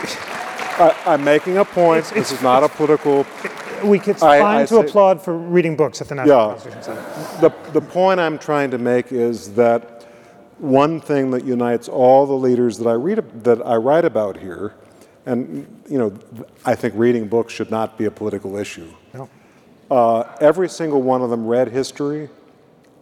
[0.77, 1.99] I, am making a point.
[1.99, 3.25] It's, this is not a political.
[3.83, 6.47] We, it's I, fine I to say, applaud for reading books at the National yeah,
[6.53, 7.41] Constitution Center.
[7.41, 10.05] The, the point I'm trying to make is that
[10.57, 14.73] one thing that unites all the leaders that I read that I write about here,
[15.25, 16.17] and you know,
[16.65, 18.91] I think reading books should not be a political issue.
[19.13, 19.29] No.
[19.91, 22.29] Uh, every single one of them read history,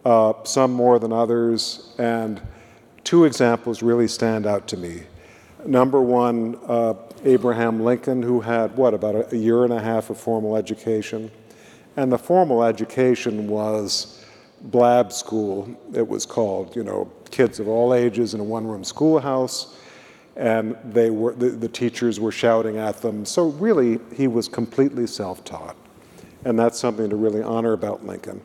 [0.04, 2.42] uh, some more than others, and
[3.04, 5.04] two examples really stand out to me.
[5.66, 10.10] Number one, uh, Abraham Lincoln, who had, what, about a, a, year and a half
[10.10, 11.30] of formal education.
[11.96, 14.24] And the formal education was
[14.60, 18.84] blab school, it was called, you know, kids of all ages in a one room
[18.84, 19.78] schoolhouse.
[20.36, 23.24] And they were, the, the teachers were shouting at them.
[23.24, 25.76] So, really, he was completely self taught.
[26.44, 28.42] And that's something to really honor about Lincoln.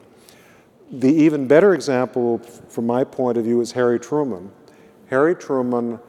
[0.91, 4.51] The even better example, from my point of view, is Harry Truman.
[5.09, 5.99] Harry Truman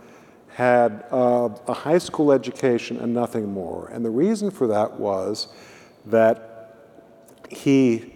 [0.61, 3.89] had uh, a high school education and nothing more.
[3.91, 5.49] And the reason for that was
[6.05, 6.77] that
[7.49, 8.13] he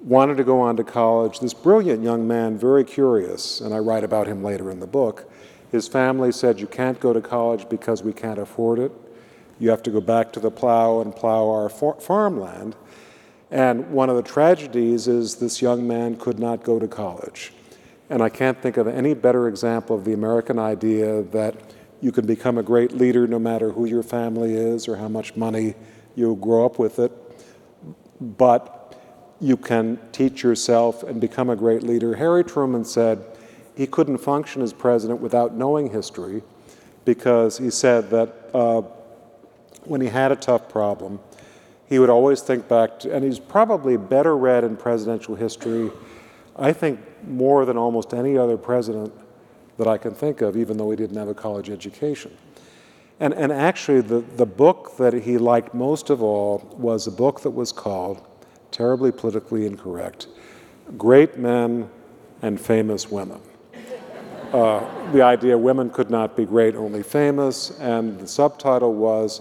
[0.00, 1.40] wanted to go on to college.
[1.40, 5.30] This brilliant young man, very curious, and I write about him later in the book.
[5.70, 8.92] His family said, You can't go to college because we can't afford it.
[9.58, 12.74] You have to go back to the plow and plow our farmland.
[13.50, 17.52] And one of the tragedies is this young man could not go to college.
[18.08, 21.56] And I can't think of any better example of the American idea that
[22.00, 25.34] you can become a great leader no matter who your family is or how much
[25.34, 25.74] money
[26.14, 27.12] you grow up with it.
[28.20, 28.96] But
[29.40, 32.16] you can teach yourself and become a great leader.
[32.16, 33.24] Harry Truman said
[33.76, 36.42] he couldn't function as president without knowing history
[37.04, 38.82] because he said that uh,
[39.84, 41.20] when he had a tough problem,
[41.88, 45.90] he would always think back to, and he's probably better read in presidential history
[46.58, 49.12] I think more than almost any other president
[49.78, 52.36] that I can think of, even though he didn't have a college education.
[53.20, 57.40] And, and actually, the, the book that he liked most of all was a book
[57.42, 58.26] that was called,
[58.70, 60.28] terribly politically incorrect,
[60.96, 61.88] Great Men
[62.42, 63.40] and Famous Women.
[64.52, 69.40] Uh, the idea women could not be great, only famous, and the subtitle was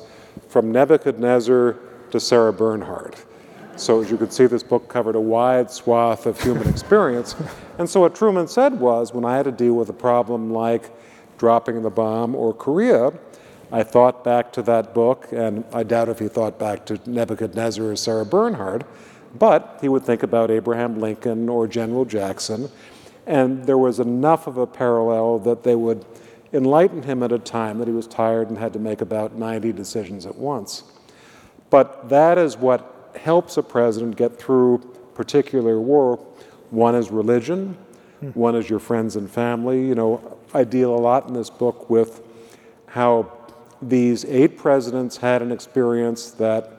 [0.49, 1.77] From Nebuchadnezzar
[2.11, 3.24] to Sarah Bernhardt.
[3.77, 7.35] So as you can see, this book covered a wide swath of human experience.
[7.77, 10.91] and so what Truman said was, when I had to deal with a problem like
[11.37, 13.11] dropping the bomb or Korea,
[13.73, 17.85] I thought back to that book, and I doubt if he thought back to Nebuchadnezzar
[17.85, 18.85] or Sarah Bernhardt,
[19.37, 22.69] but he would think about Abraham Lincoln or General Jackson,
[23.27, 26.05] and there was enough of a parallel that they would
[26.53, 29.73] enlighten him at a time that he was tired and had to make about 90
[29.73, 30.83] decisions at once.
[31.69, 34.79] But that is what helps a president get through
[35.13, 36.17] particular war.
[36.69, 37.77] One is religion,
[38.33, 39.85] one is your friends and family.
[39.87, 42.21] You know, I deal a lot in this book with
[42.87, 43.31] how
[43.81, 46.71] these eight presidents had an experience that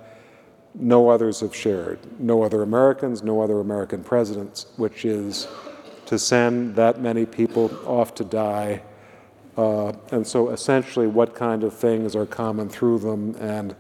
[0.75, 5.49] no others have shared, no other Americans, no other American presidents, which is
[6.07, 8.83] to send that many people off to die.
[9.57, 13.35] Uh, and so essentially, what kind of things are common through them?
[13.41, 13.75] And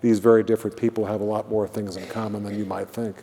[0.00, 3.16] these very different people have a lot more things in common than you might think.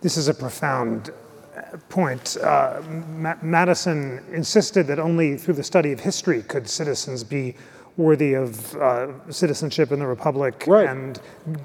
[0.00, 1.10] This is a profound
[1.56, 2.36] uh, point.
[2.42, 2.80] Uh,
[3.16, 7.54] Ma- Madison insisted that only through the study of history could citizens be
[7.96, 10.88] worthy of uh, citizenship in the republic, right.
[10.88, 11.20] and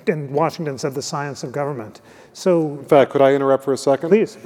[0.07, 2.01] and Washington said the science of government.
[2.33, 4.09] So, in fact, could I interrupt for a second?
[4.09, 4.37] Please.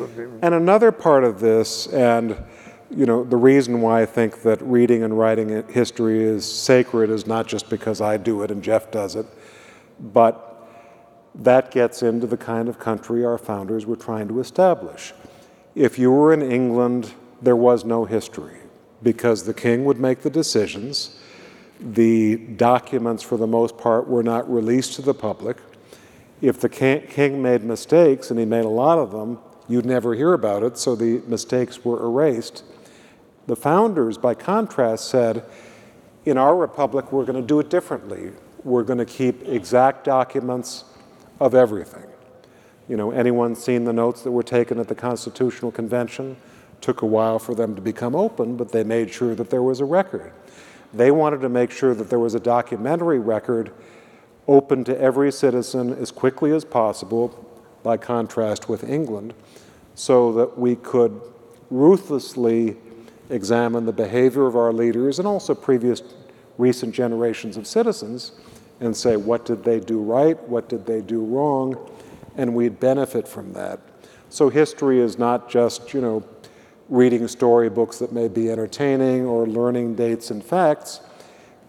[0.44, 2.38] And another part of this, and
[2.96, 7.26] you know, the reason why I think that reading and writing history is sacred is
[7.26, 9.26] not just because I do it and Jeff does it,
[10.02, 10.68] but
[11.36, 15.14] that gets into the kind of country our founders were trying to establish.
[15.76, 18.58] If you were in England, there was no history
[19.02, 21.20] because the king would make the decisions.
[21.80, 25.58] The documents, for the most part, were not released to the public.
[26.42, 30.34] If the king made mistakes, and he made a lot of them, you'd never hear
[30.34, 32.64] about it, so the mistakes were erased.
[33.48, 35.46] The founders, by contrast, said,
[36.26, 38.32] in our republic, we're going to do it differently.
[38.64, 40.84] We're going to keep exact documents
[41.40, 42.06] of everything.
[42.88, 46.38] You know, anyone seen the notes that were taken at the Constitutional Convention?
[46.82, 49.80] Took a while for them to become open, but they made sure that there was
[49.80, 50.32] a record.
[50.94, 53.72] They wanted to make sure that there was a documentary record
[54.48, 57.48] open to every citizen as quickly as possible,
[57.84, 59.34] by contrast with England,
[59.96, 61.20] so that we could
[61.70, 62.78] ruthlessly
[63.30, 66.04] examine the behavior of our leaders and also previous
[66.58, 68.34] recent generations of citizens
[68.82, 70.38] and say, what did they do right?
[70.50, 71.78] What did they do wrong?
[72.36, 73.80] And we'd benefit from that.
[74.30, 76.24] So history is not just, you know,
[76.90, 81.00] reading storybooks that may be entertaining or learning dates and facts.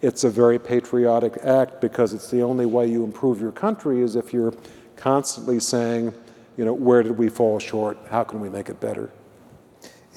[0.00, 4.16] It's a very patriotic act because it's the only way you improve your country is
[4.16, 4.54] if you're
[4.96, 6.12] constantly saying,
[6.56, 7.98] you know, where did we fall short?
[8.10, 9.10] How can we make it better?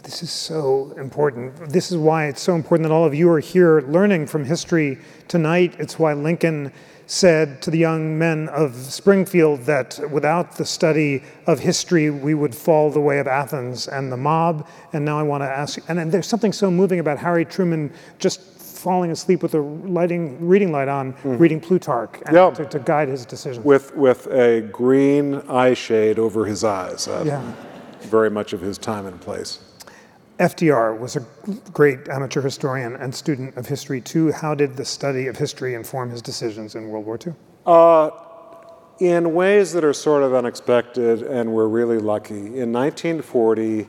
[0.05, 1.69] This is so important.
[1.69, 4.99] This is why it's so important that all of you are here learning from history
[5.27, 5.75] tonight.
[5.79, 6.71] It's why Lincoln
[7.07, 12.53] said to the young men of Springfield that without the study of history, we would
[12.53, 14.67] fall the way of Athens and the mob.
[14.93, 17.91] And now I want to ask, and, and there's something so moving about Harry Truman
[18.19, 21.39] just falling asleep with a lighting, reading light on, mm.
[21.39, 22.51] reading Plutarch yeah.
[22.51, 23.63] to, to, guide his decision.
[23.63, 27.07] With, with a green eye shade over his eyes.
[27.07, 27.53] Uh, yeah.
[28.01, 29.57] Very much of his time and place.
[30.39, 31.25] FDR was a
[31.71, 34.31] great amateur historian and student of history too.
[34.31, 37.33] How did the study of history inform his decisions in World War II?
[37.65, 38.09] Uh,
[38.99, 42.35] in ways that are sort of unexpected, and we're really lucky.
[42.35, 43.87] In 1940,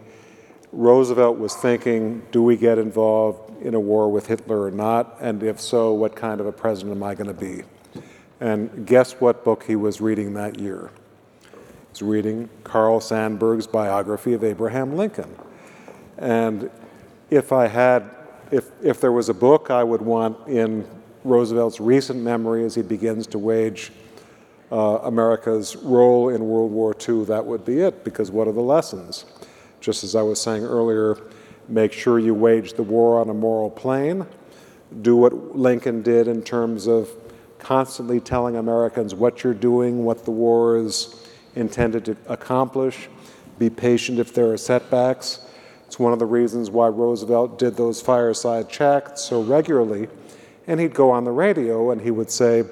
[0.73, 5.17] Roosevelt was thinking, do we get involved in a war with Hitler or not?
[5.21, 7.63] And if so, what kind of a president am I going to be?
[8.41, 10.91] And guess what book he was reading that year?
[11.41, 11.49] He
[11.91, 15.35] was reading Carl Sandburg's biography of Abraham Lincoln.
[16.19, 16.71] And
[17.31, 18.11] if I had,
[18.51, 20.87] if, if there was a book I would want in
[21.25, 23.93] Roosevelt's recent memory as he begins to wage
[24.71, 28.61] uh, America's role in World War II, that would be it, because what are the
[28.61, 29.25] lessons?
[29.81, 31.19] Just as I was saying earlier,
[31.69, 34.27] make sure you wage the war on a moral plane.
[35.03, 37.11] Do what Lincoln did in terms of
[37.59, 41.27] constantly telling Americans what you're doing, what the war is
[41.57, 43.09] intended to accomplish.
[43.59, 45.46] Be patient if there are setbacks.
[45.87, 50.09] It's one of the reasons why Roosevelt did those fireside chats so regularly.
[50.67, 52.65] And he'd go on the radio and he would say,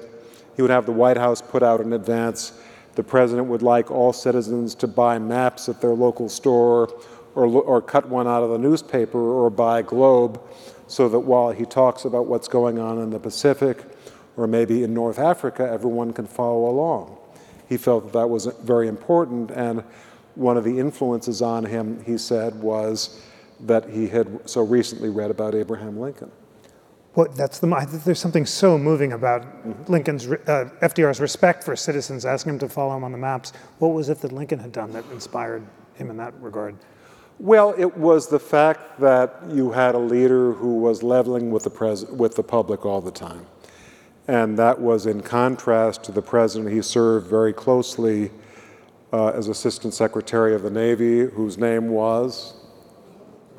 [0.55, 2.59] he would have the White House put out in advance,
[2.95, 6.89] the president would like all citizens to buy maps at their local store
[7.35, 10.41] or, or cut one out of the newspaper or buy Globe
[10.87, 13.83] so that while he talks about what's going on in the Pacific
[14.37, 17.17] or maybe in North Africa, everyone can follow along.
[17.67, 19.51] He felt that that was very important.
[19.51, 19.83] And
[20.35, 23.21] one of the influences on him, he said, was
[23.61, 26.31] that he had so recently read about Abraham Lincoln.
[27.15, 28.01] Well, that's the.
[28.03, 29.91] There's something so moving about mm-hmm.
[29.91, 33.53] Lincoln's uh, FDR's respect for citizens, asking him to follow him on the maps.
[33.79, 36.75] What was it that Lincoln had done that inspired him in that regard?
[37.39, 41.69] Well, it was the fact that you had a leader who was leveling with the
[41.69, 43.45] pres- with the public all the time,
[44.27, 48.29] and that was in contrast to the president he served very closely
[49.13, 52.53] uh, as Assistant Secretary of the Navy, whose name was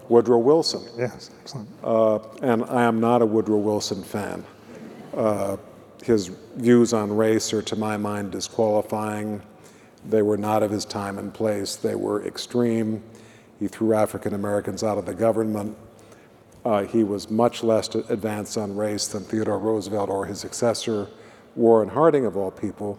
[0.08, 0.82] Woodrow Wilson.
[0.96, 1.68] Yes, excellent.
[1.82, 4.44] Uh, and I am not a Woodrow Wilson fan.
[5.16, 5.56] Uh,
[6.02, 9.42] his views on race are, to my mind, disqualifying.
[10.08, 11.76] They were not of his time and place.
[11.76, 13.02] They were extreme.
[13.58, 15.76] He threw African Americans out of the government.
[16.64, 21.08] Uh, he was much less advanced on race than Theodore Roosevelt or his successor,
[21.54, 22.98] Warren Harding, of all people.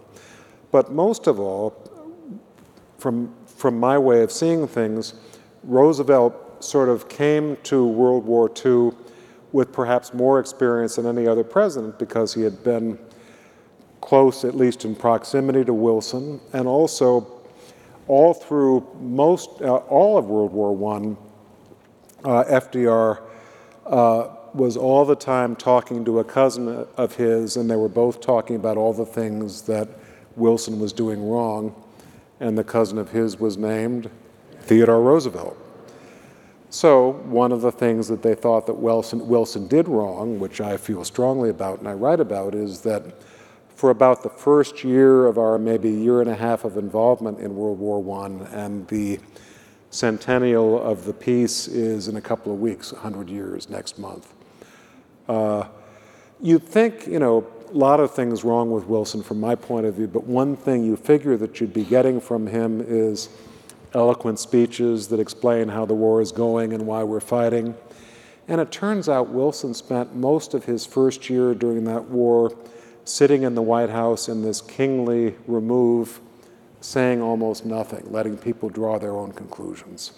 [0.72, 1.76] But most of all,
[2.98, 5.14] from, from my way of seeing things,
[5.64, 8.92] Roosevelt sort of came to World War II
[9.52, 12.98] with perhaps more experience than any other president because he had been
[14.02, 17.42] close, at least in proximity to Wilson, and also
[18.08, 21.16] all through most, uh, all of World War I,
[22.24, 23.22] uh, FDR
[23.86, 28.22] uh, was all the time talking to a cousin of his, and they were both
[28.22, 29.90] talking about all the things that
[30.36, 31.76] Wilson was doing wrong,
[32.40, 34.10] and the cousin of his was named
[34.62, 35.58] Theodore Roosevelt.
[36.70, 40.76] So, one of the things that they thought that Wilson, Wilson did wrong, which I
[40.76, 43.04] feel strongly about and I write about, is that
[43.70, 47.56] for about the first year of our maybe year and a half of involvement in
[47.56, 49.20] World War I, and the
[49.92, 54.34] centennial of the peace is in a couple of weeks, 100 years next month.
[55.30, 55.66] Uh,
[56.42, 60.08] you'd think, you know, lot of things wrong with Wilson from my point of view,
[60.08, 63.30] but one thing you figure that you'd be getting from him is
[63.94, 67.76] eloquent speeches that explain how the war is going and why we're fighting.
[68.48, 72.56] And it turns out Wilson spent most of his first year during that war
[73.04, 76.20] sitting in the White House in this kingly remove,
[76.82, 80.12] saying almost nothing, letting people draw their own conclusions.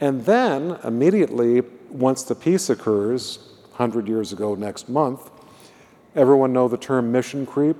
[0.00, 3.38] And then, immediately, once the peace occurs,
[3.76, 5.30] 100 years ago next month,
[6.14, 7.76] everyone know the term mission creep.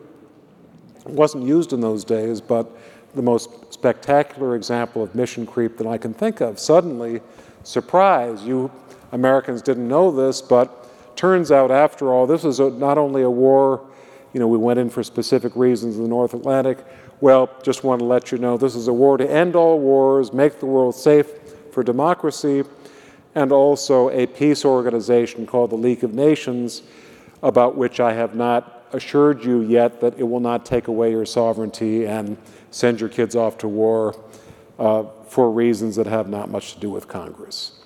[1.07, 2.70] It wasn't used in those days, but
[3.14, 6.59] the most spectacular example of mission creep that I can think of.
[6.59, 7.20] Suddenly,
[7.62, 8.70] surprise, you
[9.12, 13.30] Americans didn't know this, but turns out, after all, this is a, not only a
[13.30, 13.87] war,
[14.32, 16.78] you know, we went in for specific reasons in the North Atlantic.
[17.20, 20.32] Well, just want to let you know this is a war to end all wars,
[20.32, 21.28] make the world safe
[21.70, 22.64] for democracy,
[23.37, 26.82] and also a peace organization called the League of Nations,
[27.45, 31.26] about which I have not assured you yet that it will not take away your
[31.26, 32.38] sovereignty and
[32.70, 34.18] send your kids off to war
[34.78, 37.84] uh, for reasons that have not much to do with Congress.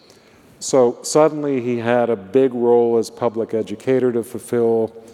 [0.60, 5.04] So suddenly he had a big role as public educator to fulfill.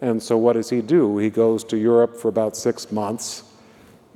[0.00, 1.18] And so what does he do?
[1.18, 3.44] He goes to Europe for about six months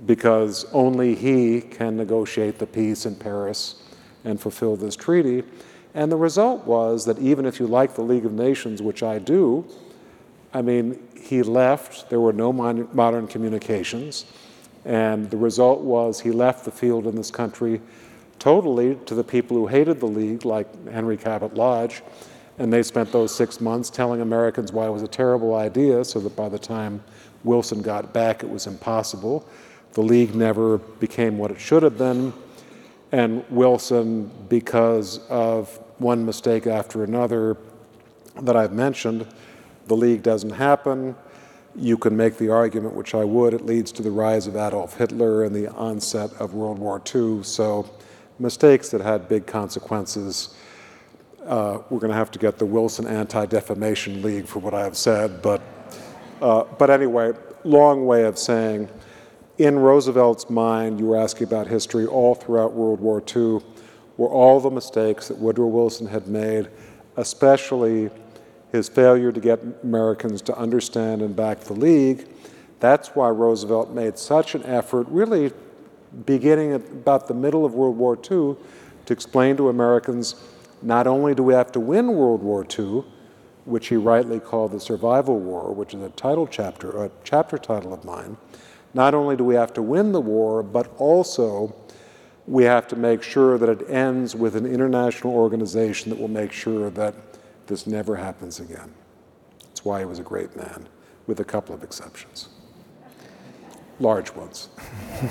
[0.06, 3.82] because only he can negotiate the peace in Paris
[4.24, 5.44] and fulfill this treaty.
[5.97, 9.18] And the result was that even if you like the League of Nations, which I
[9.18, 9.64] do,
[10.53, 14.26] I mean, he left, there were no modern communications.
[14.84, 17.80] And the result was he left the field in this country
[18.38, 22.03] totally to the people who hated the League, like Henry Cabot Lodge.
[22.59, 26.20] And they spent those six months telling Americans why it was a terrible idea, so
[26.20, 27.03] that by the time
[27.42, 29.49] Wilson got back, it was impossible.
[29.94, 32.34] The League never became what it should have been.
[33.12, 37.57] And Wilson, because of one mistake after another
[38.42, 39.26] that I've mentioned,
[39.86, 41.14] the League doesn't happen.
[41.74, 44.97] You can make the argument, which I would, it leads to the rise of Adolf
[44.97, 47.42] Hitler and the onset of World War II.
[47.42, 47.88] So,
[48.38, 50.55] mistakes that had big consequences.
[51.44, 54.82] Uh, we're going to have to get the Wilson Anti Defamation League for what I
[54.82, 55.40] have said.
[55.42, 55.62] But,
[56.42, 57.32] uh, but anyway,
[57.64, 58.88] long way of saying,
[59.59, 63.61] in Roosevelt's mind, you were asking about history all throughout World War II,
[64.16, 66.68] were all the mistakes that Woodrow Wilson had made,
[67.16, 68.10] especially
[68.72, 72.28] his failure to get Americans to understand and back the League.
[72.80, 75.52] That's why Roosevelt made such an effort, really
[76.24, 78.56] beginning at about the middle of World War II,
[79.06, 80.34] to explain to Americans
[80.82, 83.04] not only do we have to win World War II,
[83.64, 87.92] which he rightly called the Survival War, which is a title chapter, a chapter title
[87.92, 88.36] of mine.
[88.94, 91.74] Not only do we have to win the war, but also
[92.47, 96.53] we have to make sure that it ends with an international organization that will make
[96.53, 97.14] sure that
[97.66, 98.92] this never happens again.
[99.61, 100.88] That's why he was a great man,
[101.26, 102.49] with a couple of exceptions.
[103.99, 104.68] Large ones.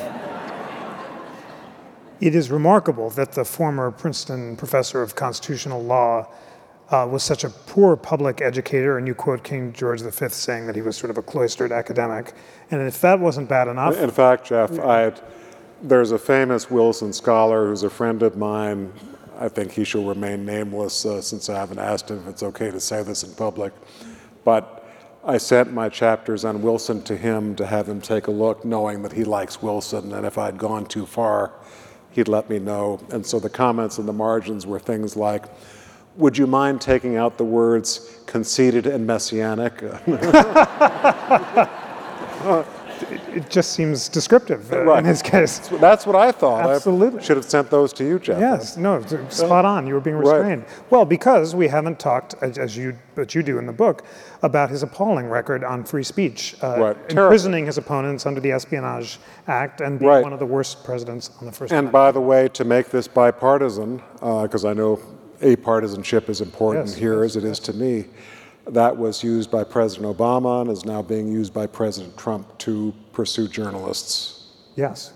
[2.19, 6.27] it is remarkable that the former Princeton professor of constitutional law
[6.89, 10.75] uh, was such a poor public educator, and you quote King George V saying that
[10.75, 12.33] he was sort of a cloistered academic.
[12.71, 13.97] And if that wasn't bad enough.
[13.97, 15.13] In fact, Jeff, I
[15.81, 18.91] there's a famous Wilson scholar who's a friend of mine
[19.37, 22.71] I think he shall remain nameless uh, since I haven't asked him if it's okay
[22.71, 23.73] to say this in public.
[24.43, 24.87] But
[25.25, 29.01] I sent my chapters on Wilson to him to have him take a look, knowing
[29.03, 31.51] that he likes Wilson, and if I'd gone too far,
[32.11, 32.99] he'd let me know.
[33.11, 35.45] And so the comments in the margins were things like,
[36.15, 39.83] would you mind taking out the words conceited and messianic?
[43.35, 44.99] it, just seems descriptive uh, Right.
[44.99, 45.59] in his case.
[45.79, 46.69] That's what I thought.
[46.69, 47.19] Absolutely.
[47.19, 48.39] I should have sent those to you, Jeff.
[48.39, 49.85] Yes, no, spot on.
[49.87, 50.37] You were being Right.
[50.37, 50.65] restrained.
[50.89, 54.03] Well, because we haven't talked, as you, but you do in the book,
[54.41, 56.79] about his appalling record on free speech, uh, Right.
[57.09, 57.25] Terrible.
[57.25, 60.23] imprisoning his opponents under the Espionage Act and being Right.
[60.23, 61.71] one of the worst presidents on the first.
[61.73, 64.99] And by the way, to make this bipartisan, because I know
[65.41, 68.05] a partisanship is important Yes, here as it is to me,
[68.67, 72.93] that was used by President Obama and is now being used by President Trump to
[73.13, 74.47] pursue journalists.
[74.75, 75.13] Yes.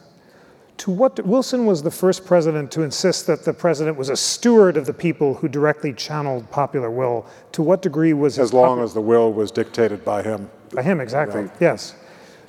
[0.78, 4.78] To what Wilson was the first president to insist that the president was a steward
[4.78, 7.26] of the people who directly channeled popular will.
[7.52, 10.50] To what degree was As long as the will was dictated by him.
[10.74, 11.50] By him, exactly.
[11.60, 11.95] Yes.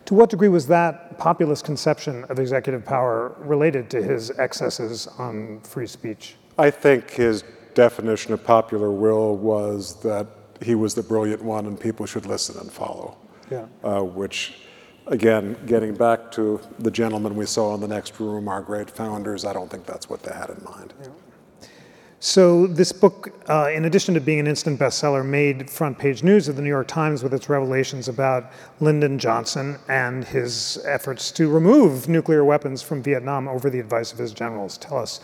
[0.06, 5.60] To what degree was that populist conception of executive power related to his excesses on
[5.62, 6.36] free speech?
[6.56, 7.42] I think his
[7.74, 10.26] definition of popular will was that
[10.62, 13.16] he was the brilliant one and people should listen and follow.
[13.50, 13.66] Yeah.
[13.82, 14.54] Uh, which,
[15.06, 19.44] again, getting back to the gentleman we saw in the next room, our great founders,
[19.44, 20.94] I don't think that's what they had in mind.
[21.02, 21.08] Yeah.
[22.22, 26.48] So this book, uh, in addition to being an instant bestseller, made front page news
[26.48, 31.48] of the New York Times with its revelations about Lyndon Johnson and his efforts to
[31.48, 34.76] remove nuclear weapons from Vietnam over the advice of his generals.
[34.76, 35.20] Tell us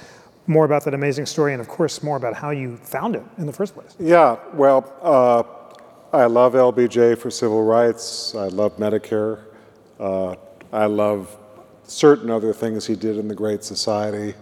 [0.46, 3.46] more about that amazing story, and of course, more about how you found it in
[3.46, 3.94] the first place.
[3.98, 5.42] Yeah, well, uh,
[6.16, 8.34] I love LBJ for civil rights.
[8.34, 9.42] I love Medicare.
[9.98, 10.36] Uh,
[10.72, 11.36] I love
[11.84, 14.34] certain other things he did in the Great Society.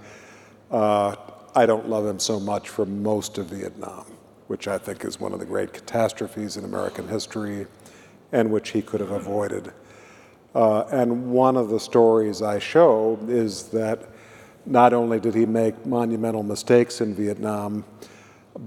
[0.71, 1.17] Uh,
[1.55, 4.07] I don't love him so much for most of Vietnam,
[4.49, 7.67] which I think is one of the great catastrophes in American history
[8.33, 9.73] and which he could have avoided.
[10.55, 14.09] Uh, and one of the stories I show is that
[14.67, 17.85] not only did he make monumental mistakes in Vietnam,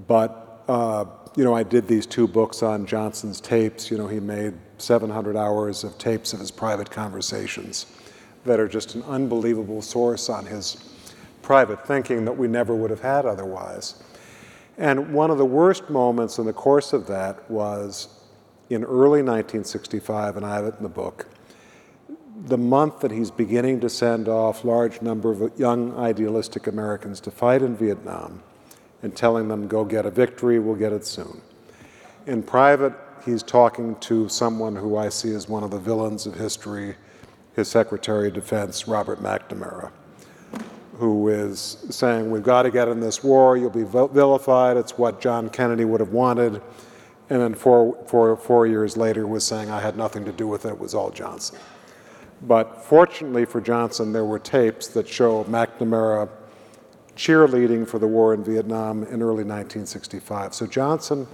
[0.06, 1.04] but uh,
[1.36, 3.90] you know, I did these two books on Johnson's tapes.
[3.90, 7.86] You know, he made 700 hours of tapes of his private conversations
[8.44, 10.92] that are just an unbelievable source on his
[11.42, 14.02] private thinking that we never would have had otherwise.
[14.76, 18.08] And one of the worst moments in the course of that was
[18.70, 21.26] in early 1965, and I have it in the book,
[22.46, 27.30] the month that he's beginning to send off large number of young idealistic Americans to
[27.30, 28.42] fight in Vietnam
[29.02, 31.40] and telling them, go get a victory, we'll get it soon.
[32.26, 32.92] In private,
[33.24, 36.96] he's talking to someone who I see as one of the villains of history,
[37.56, 39.90] his Secretary of Defense, Robert McNamara,
[40.98, 45.20] who is saying, we've got to get in this war, you'll be vilified, it's what
[45.20, 46.62] John Kennedy would have wanted.
[47.30, 50.64] And then four, four, four years later was saying, I had nothing to do with
[50.64, 51.58] it, it was all Johnson.
[52.42, 56.28] But fortunately for Johnson, there were tapes that show McNamara
[57.16, 60.54] cheerleading for the war in Vietnam in early 1965.
[60.54, 61.26] So Johnson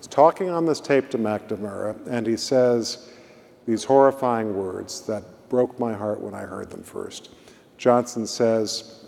[0.00, 3.12] is talking on this tape to McNamara, and he says
[3.66, 7.30] these horrifying words that broke my heart when I heard them first.
[7.76, 9.06] Johnson says,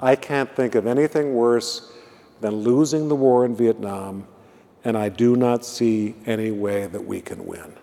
[0.00, 1.92] I can't think of anything worse
[2.40, 4.26] than losing the war in Vietnam,
[4.84, 7.74] and I do not see any way that we can win.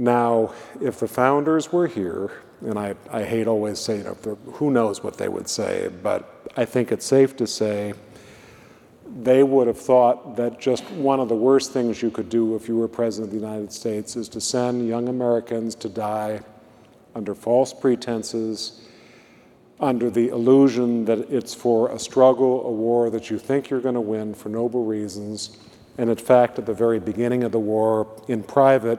[0.00, 2.32] Now, if the founders were here,
[2.62, 6.48] and I, I hate always saying, you know, who knows what they would say, but
[6.56, 7.92] I think it's safe to say
[9.22, 12.66] they would have thought that just one of the worst things you could do if
[12.66, 16.40] you were president of the United States is to send young Americans to die
[17.14, 18.88] under false pretenses,
[19.80, 23.94] under the illusion that it's for a struggle, a war that you think you're going
[23.94, 25.58] to win for noble reasons,
[25.98, 28.98] and in fact, at the very beginning of the war, in private,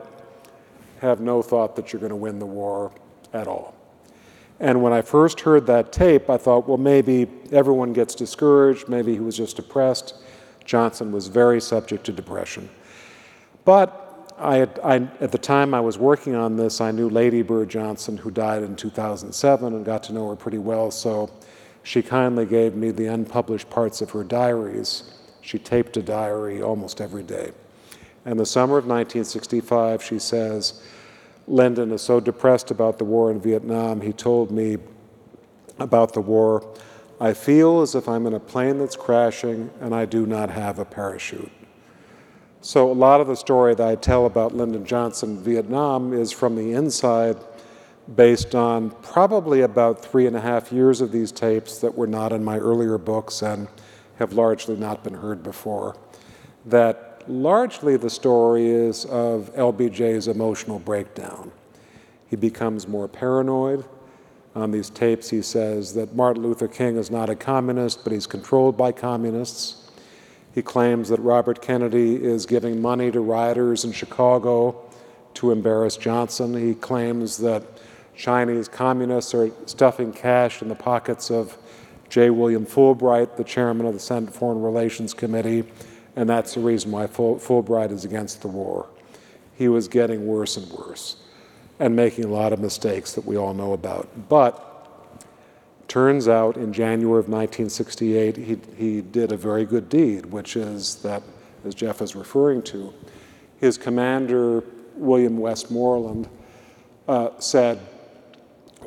[1.02, 2.92] have no thought that you're going to win the war
[3.34, 3.76] at all.
[4.60, 9.14] And when I first heard that tape, I thought, well, maybe everyone gets discouraged, maybe
[9.14, 10.14] he was just depressed.
[10.64, 12.70] Johnson was very subject to depression.
[13.66, 17.42] But I had, I, at the time I was working on this, I knew Lady
[17.42, 20.92] Bird Johnson, who died in 2007, and got to know her pretty well.
[20.92, 21.32] So
[21.82, 25.16] she kindly gave me the unpublished parts of her diaries.
[25.42, 27.54] She taped a diary almost every day.
[28.26, 30.82] And the summer of 1965, she says,
[31.48, 34.78] Lyndon is so depressed about the war in Vietnam, he told me
[35.80, 36.72] about the war,
[37.20, 40.80] I feel as if I'm in a plane that's crashing and I do not have
[40.80, 41.52] a parachute.
[42.62, 46.56] So, a lot of the story that I tell about Lyndon Johnson Vietnam is from
[46.56, 47.38] the inside,
[48.16, 52.32] based on probably about three and a half years of these tapes that were not
[52.32, 53.68] in my earlier books and
[54.18, 55.96] have largely not been heard before.
[56.66, 61.52] That largely the story is of LBJ's emotional breakdown.
[62.30, 63.86] He becomes more paranoid.
[64.56, 68.28] On these tapes, he says that Martin Luther King is not a communist, but he's
[68.28, 69.90] controlled by communists.
[70.54, 74.90] He claims that Robert Kennedy is giving money to rioters in Chicago
[75.36, 76.54] to embarrass Johnson.
[76.54, 77.64] He claims that
[78.16, 81.58] Chinese communists are stuffing cash in the pockets of
[82.10, 82.30] J.
[82.30, 85.64] William Fulbright, the chairman of the Senate Foreign Relations Committee,
[86.16, 88.88] and that's the reason why Fulbright is against the war.
[89.58, 91.18] He was getting worse and worse
[91.80, 94.30] and making a lot of mistakes that we all know about.
[94.30, 94.68] But
[95.88, 100.96] turns out in January of 1968, he, he did a very good deed, which is
[100.98, 101.24] that,
[101.66, 102.94] as Jeff is referring to,
[103.60, 104.64] his commander,
[104.96, 106.30] William Westmoreland,
[107.08, 107.80] uh, said,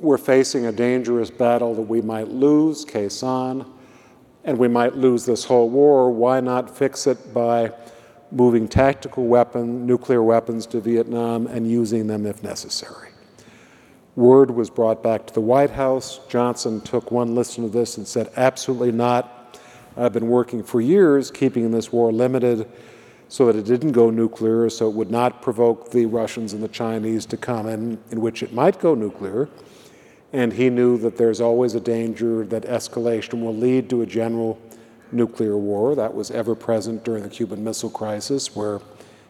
[0.01, 3.69] We're facing a dangerous battle that we might lose, Khe Sanh,
[4.45, 6.11] and we might lose this whole war.
[6.11, 7.73] Why not fix it by
[8.31, 13.11] moving tactical weapon, nuclear weapons to Vietnam and using them if necessary?
[14.17, 16.21] Word was brought back to the White House.
[16.29, 19.59] Johnson took one listen to this and said, Absolutely not.
[19.97, 22.69] I've been working for years keeping this war limited
[23.29, 26.69] so that it didn't go nuclear, so it would not provoke the Russians and the
[26.69, 29.49] Chinese to come in, in which it might go nuclear.
[30.35, 34.59] And he knew that there's always a danger that escalation will lead to a general
[35.13, 35.95] nuclear war.
[35.95, 38.81] That was ever present during the Cuban Missile Crisis, where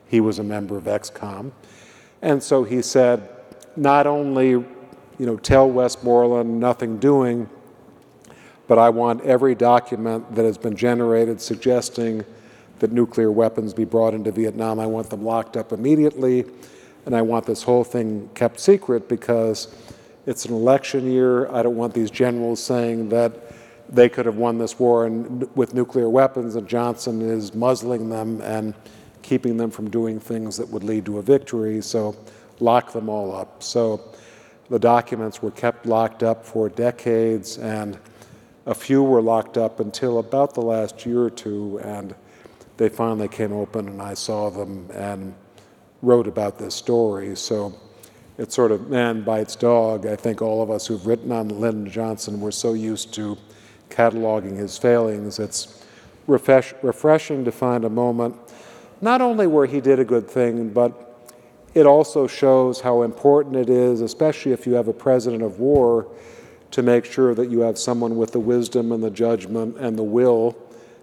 [0.09, 1.52] he was a member of EXCOM.
[2.22, 3.28] And so he said,
[3.76, 4.66] not only you
[5.18, 7.50] know, tell Westmoreland nothing doing,
[8.66, 12.24] but I want every document that has been generated suggesting
[12.78, 14.80] that nuclear weapons be brought into Vietnam.
[14.80, 16.46] I want them locked up immediately,
[17.05, 19.68] and I want this whole thing kept secret because
[20.26, 21.50] it's an election year.
[21.50, 23.32] I don't want these generals saying that
[23.88, 28.40] they could have won this war and, with nuclear weapons, and Johnson is muzzling them
[28.40, 28.74] and
[29.22, 31.80] keeping them from doing things that would lead to a victory.
[31.82, 32.16] So
[32.60, 33.62] lock them all up.
[33.62, 34.12] So
[34.70, 37.98] the documents were kept locked up for decades, and
[38.66, 41.78] a few were locked up until about the last year or two.
[41.82, 42.14] And
[42.76, 45.34] they finally came open and I saw them and
[46.02, 47.36] wrote about this story.
[47.36, 47.74] So
[48.39, 50.07] it's sort of man bites dog.
[50.07, 53.39] I think all of us who've written on Lyndon Johnson were so used to
[53.91, 55.39] cataloging his failings.
[55.39, 55.85] It's
[56.26, 58.35] refresh, refreshing to find a moment,
[59.01, 61.01] not only where he did a good thing, but
[61.74, 66.07] it also shows how important it is, especially if you have a president of war,
[66.70, 70.03] to make sure that you have someone with the wisdom and the judgment and the
[70.03, 70.57] will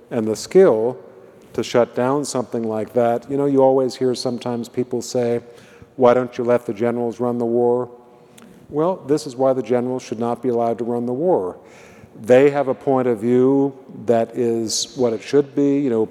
[0.10, 0.98] and the skill
[1.54, 3.30] to shut down something like that.
[3.30, 5.42] You know, you always hear sometimes people say,
[5.96, 7.92] why don't you let the generals run the war?
[8.70, 11.60] Well, this is why the generals should not be allowed to run the war.
[12.16, 16.10] They have a point of view that is what it should be, you know,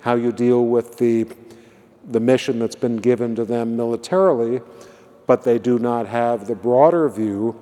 [0.00, 1.26] how you deal with the,
[2.08, 4.60] the mission that's been given to them militarily,
[5.26, 7.58] but they do not have the broader view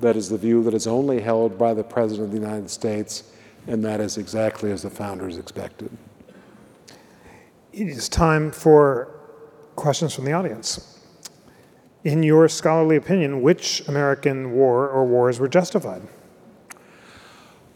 [0.00, 3.32] that is the view that is only held by the President of the United States,
[3.66, 5.90] and that is exactly as the founders expected.
[7.72, 9.20] It is time for
[9.76, 10.93] questions from the audience.
[12.04, 16.02] In your scholarly opinion, which American war or wars were justified?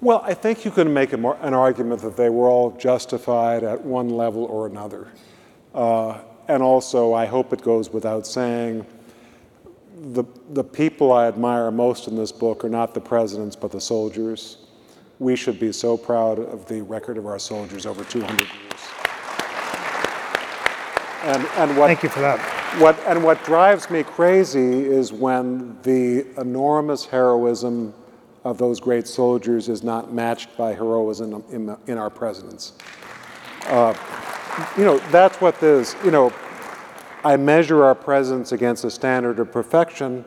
[0.02, 4.10] Well, I think you can make an argument that they were all justified at one
[4.10, 5.08] level or another.
[5.74, 8.86] Uh, and also, I hope it goes without saying,
[10.12, 13.80] the, the people I admire most in this book are not the presidents, but the
[13.80, 14.58] soldiers.
[15.18, 18.97] We should be so proud of the record of our soldiers over 200 years.
[21.22, 22.38] And, and what, Thank you for that.
[22.80, 27.92] What, and what drives me crazy is when the enormous heroism
[28.44, 32.74] of those great soldiers is not matched by heroism in, in our presidents.
[33.66, 33.94] Uh,
[34.76, 36.32] you know, that's what this, you know,
[37.24, 40.24] I measure our presidents against a standard of perfection,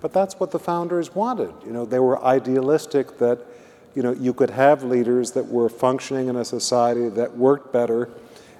[0.00, 1.52] but that's what the founders wanted.
[1.64, 3.38] You know, they were idealistic that,
[3.94, 8.10] you know, you could have leaders that were functioning in a society that worked better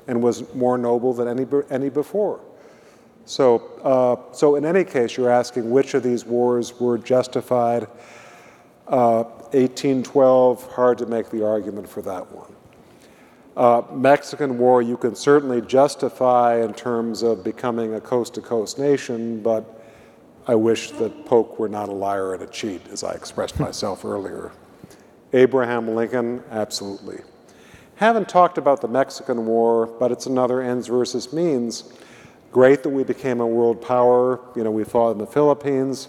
[0.06, 2.40] and was more noble than any, any before.
[3.26, 7.84] So, uh, so in any case, you're asking which of these wars were justified.
[8.86, 12.52] Uh, 1812, hard to make the argument for that one.
[13.56, 18.78] Uh, Mexican War, you can certainly justify in terms of becoming a coast to coast
[18.78, 19.80] nation, but
[20.46, 24.04] I wish that Polk were not a liar and a cheat, as I expressed myself
[24.04, 24.52] earlier.
[25.32, 27.20] Abraham Lincoln, absolutely.
[28.04, 31.90] Haven't talked about the Mexican War, but it's another ends versus means.
[32.52, 34.40] Great that we became a world power.
[34.54, 36.08] You know, we fought in the Philippines,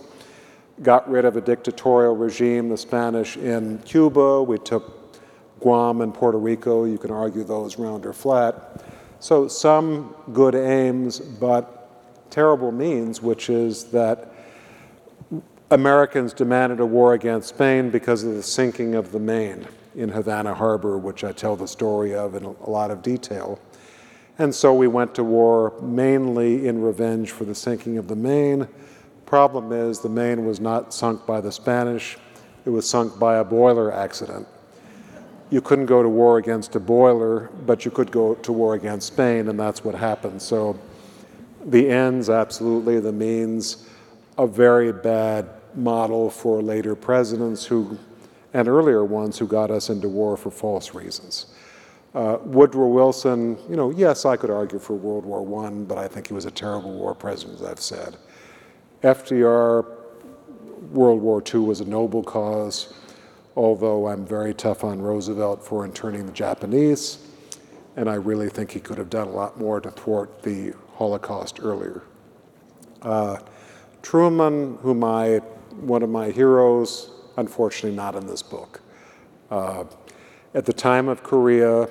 [0.84, 4.44] got rid of a dictatorial regime, the Spanish in Cuba.
[4.44, 5.18] We took
[5.62, 6.84] Guam and Puerto Rico.
[6.84, 8.84] You can argue those round or flat.
[9.22, 14.34] So some good aims, but terrible means, which is that
[15.72, 19.66] Americans demanded a war against Spain because of the sinking of the Maine
[19.96, 23.60] in Havana Harbor, which I tell the story of in a lot of detail.
[24.38, 28.68] And so we went to war mainly in revenge for the sinking of the Maine.
[29.26, 32.18] Problem is, the Maine was not sunk by the Spanish,
[32.66, 34.48] it was sunk by a boiler accident.
[35.50, 39.08] You couldn't go to war against a boiler, but you could go to war against
[39.08, 40.42] Spain, and that's what happened.
[40.42, 40.80] So
[41.66, 43.88] the ends, absolutely, the means,
[44.38, 47.98] a very bad model for later presidents who,
[48.56, 51.48] and earlier ones who got us into war for false reasons.
[52.14, 56.08] Uh, Woodrow Wilson, you know, yes, I could argue for World War I, but I
[56.08, 58.16] think he was a terrible war president, as I've said.
[59.04, 59.86] FDR,
[60.94, 62.94] World War II was a noble cause,
[63.58, 67.28] although I'm very tough on Roosevelt for interning the Japanese,
[67.98, 71.60] and I really think he could have done a lot more to thwart the Holocaust
[71.62, 72.04] earlier.
[73.02, 73.40] Uh,
[74.02, 75.40] Truman, whom I,
[75.82, 78.82] one of my heroes, unfortunately not in this book.
[79.52, 79.86] Uh,
[80.54, 81.90] at the time of Korea,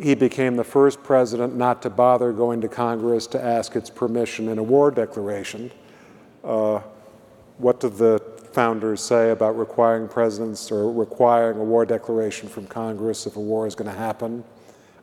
[0.00, 4.48] he became the first president not to bother going to Congress to ask its permission
[4.48, 5.70] in a war declaration.
[6.42, 6.80] Uh,
[7.58, 8.18] what did the
[8.52, 13.66] founders say about requiring presidents or requiring a war declaration from Congress if a war
[13.66, 14.42] is going to happen?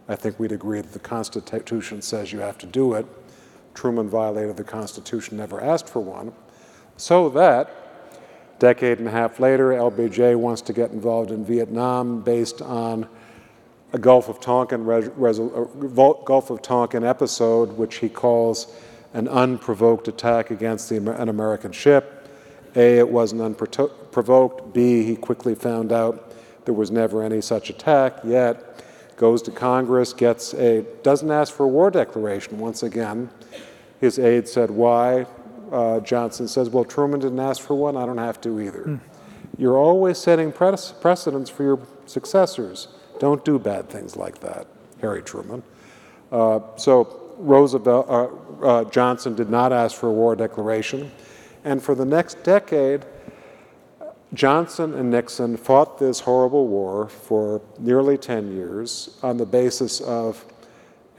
[0.10, 3.06] I think we'd agree that the Constitution says you have to do it.
[3.74, 6.34] Truman violated the Constitution, never asked for one.
[6.96, 7.70] So that,
[8.60, 13.08] decade and a half later, LBJ wants to get involved in Vietnam based on
[13.94, 15.02] a Gulf of Tonkin, uh,
[16.26, 18.74] Gulf of Tonkin episode, which he calls
[19.14, 22.30] an unprovoked attack against the, an American ship.
[22.76, 24.74] A, it wasn't unprovoked.
[24.74, 26.34] B, he quickly found out
[26.66, 28.84] there was never any such attack, yet
[29.16, 33.30] goes to Congress, gets a, doesn't ask for a war declaration once again.
[34.00, 35.26] His aide said, why?
[35.72, 38.84] Uh, Johnson says, well, Truman didn't ask for one, I don't have to either.
[38.84, 39.00] Mm.
[39.58, 42.90] You're always setting precedents for your successors.
[43.20, 44.68] Don't do bad things like that,
[45.02, 45.64] Harry Truman.
[46.32, 51.12] Uh, so Roosevelt, uh, uh, Johnson did not ask for a war declaration.
[51.64, 53.06] And for the next decade,
[54.34, 60.46] Johnson and Nixon fought this horrible war for nearly 10 years on the basis of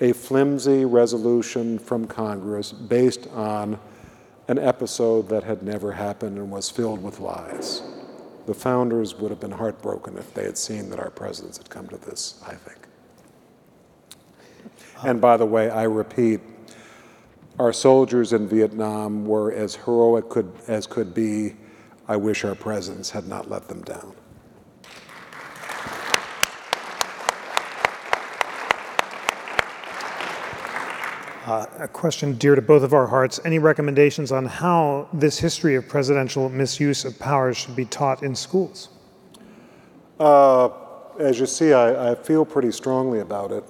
[0.00, 3.78] a flimsy resolution from Congress based on
[4.48, 7.82] an episode that had never happened and was filled with lies
[8.48, 11.86] the founders would have been heartbroken if they had seen that our presidents had come
[11.86, 12.78] to this, I think.
[15.04, 16.40] And by the way, I repeat,
[17.58, 21.56] our soldiers in Vietnam were as heroic could, as could be.
[22.08, 24.14] I wish our presidents had not let them down.
[31.48, 33.40] Uh, a question dear to both of our hearts.
[33.42, 38.34] Any recommendations on how this history of presidential misuse of power should be taught in
[38.34, 38.90] schools?
[40.20, 40.68] Uh,
[41.18, 43.64] as you see, I, I, feel pretty strongly about it.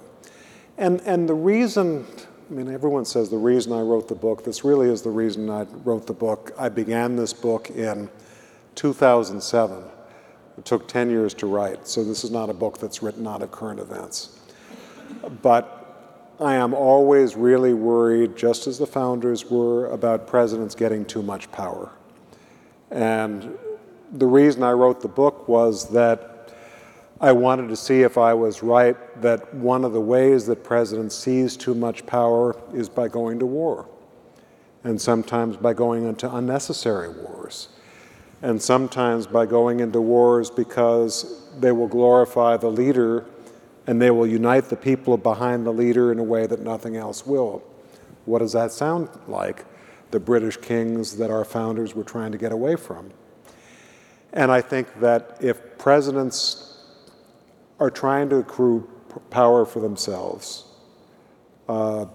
[0.77, 2.05] And, and the reason,
[2.49, 5.49] I mean, everyone says the reason I wrote the book, this really is the reason
[5.49, 6.51] I wrote the book.
[6.59, 8.09] I began this book in
[8.75, 9.83] 2007.
[10.57, 13.41] It took 10 years to write, so this is not a book that's written out
[13.41, 14.37] of current events.
[15.41, 15.78] But
[16.39, 21.51] I am always really worried, just as the founders were, about presidents getting too much
[21.51, 21.91] power.
[22.89, 23.57] And
[24.13, 26.53] the reason I wrote the book was that
[27.19, 31.13] I wanted to see if I was right that one of the ways that presidents
[31.13, 33.89] seize too much power is by going to war,
[34.85, 37.67] and sometimes by going into unnecessary wars,
[38.41, 43.25] and sometimes by going into wars because they will glorify the leader
[43.87, 47.25] and they will unite the people behind the leader in a way that nothing else
[47.25, 47.63] will.
[48.25, 49.65] What does that sound like?
[50.11, 53.11] The British kings that our founders were trying to get away from.
[54.33, 56.77] And I think that if presidents
[57.79, 58.87] are trying to accrue
[59.29, 60.65] power for themselves,
[61.67, 62.05] uh,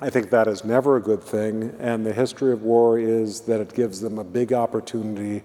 [0.00, 3.60] I think that is never a good thing, and the history of war is that
[3.60, 5.42] it gives them a big opportunity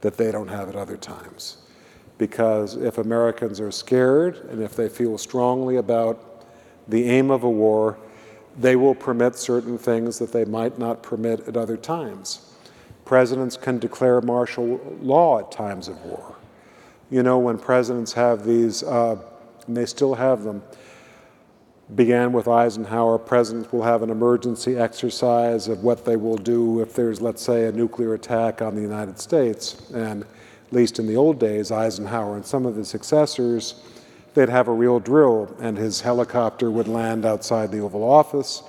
[0.00, 1.58] that they don't have at other times
[2.20, 6.44] because if Americans are scared and if they feel strongly about
[6.86, 7.96] the aim of a war,
[8.58, 12.54] they will permit certain things that they might not permit at other times.
[13.06, 16.36] Presidents can declare martial law at times of war.
[17.10, 19.16] You know, when presidents have these, uh,
[19.66, 20.62] and they still have them,
[21.94, 26.92] began with Eisenhower, presidents will have an emergency exercise of what they will do if
[26.92, 29.90] there's, let's say, a nuclear attack on the United States.
[29.92, 30.26] And
[30.70, 33.74] at least in the old days, Eisenhower and some of his successors,
[34.34, 38.62] they'd have a real drill, and his helicopter would land outside the Oval Office,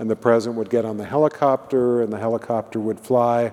[0.00, 3.52] and the president would get on the helicopter, and the helicopter would fly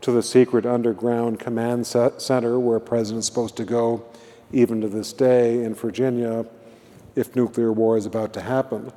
[0.00, 4.04] to the secret underground command center where a president's supposed to go,
[4.50, 6.44] even to this day in Virginia,
[7.14, 8.92] if nuclear war is about to happen.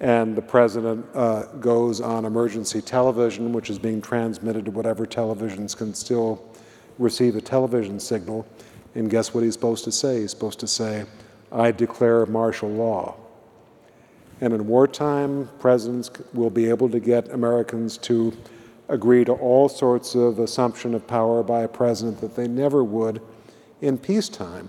[0.00, 5.74] and the president uh, goes on emergency television, which is being transmitted to whatever televisions
[5.74, 6.53] can still
[6.98, 8.46] receive a television signal.
[8.94, 10.20] And guess what he's supposed to say?
[10.20, 11.04] He's supposed to say,
[11.50, 13.16] I declare martial law.
[14.40, 18.36] And in wartime, presidents will be able to get Americans to
[18.88, 23.22] agree to all sorts of assumption of power by a president that they never would
[23.80, 24.68] in peacetime.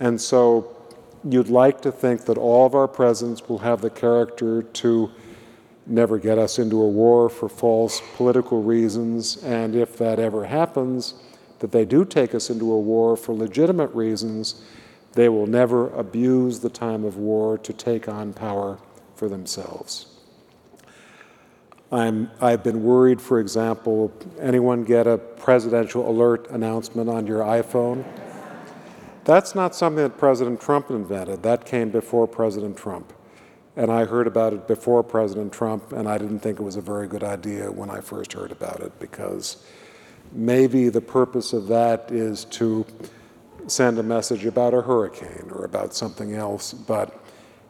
[0.00, 0.76] And so
[1.24, 5.10] you'd like to think that all of our presidents will have the character to
[5.86, 11.14] never get us into a war for false political reasons, and if that ever happens,
[11.60, 14.62] that they do take us into a war for legitimate reasons,
[15.12, 18.78] they will never abuse the time of war to take on power
[19.14, 20.06] for themselves.
[21.90, 28.04] I'm, I've been worried, for example, anyone get a presidential alert announcement on your iPhone?
[29.24, 31.42] That's not something that President Trump invented.
[31.42, 33.12] That came before President Trump.
[33.76, 36.80] And I heard about it before President Trump, and I didn't think it was a
[36.80, 39.64] very good idea when I first heard about it because
[40.32, 42.86] maybe the purpose of that is to
[43.66, 47.22] send a message about a hurricane or about something else, but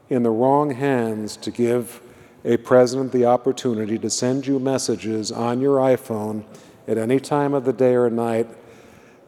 [0.08, 2.00] in the wrong hands to give
[2.44, 6.44] a president the opportunity to send you messages on your iPhone
[6.86, 8.48] at any time of the day or night,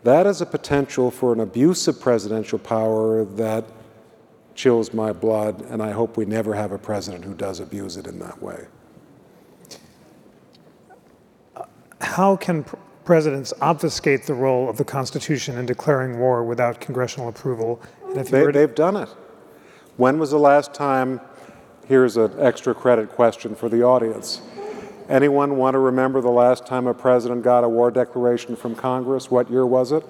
[0.05, 3.65] that is a potential for an abuse of presidential power that
[4.55, 8.07] chills my blood, and I hope we never have a president who does abuse it
[8.07, 8.67] in that way.
[12.01, 12.65] How can
[13.11, 17.83] presidents obfuscate the role of the Constitution in declaring war without congressional approval?
[18.05, 19.09] And if they, they've done it.
[19.97, 21.21] When was the last time?
[21.89, 24.43] Here's an extra credit question for the audience.
[25.09, 29.29] Anyone want to remember the last time a president got a war declaration from Congress?
[29.29, 30.05] What year was it?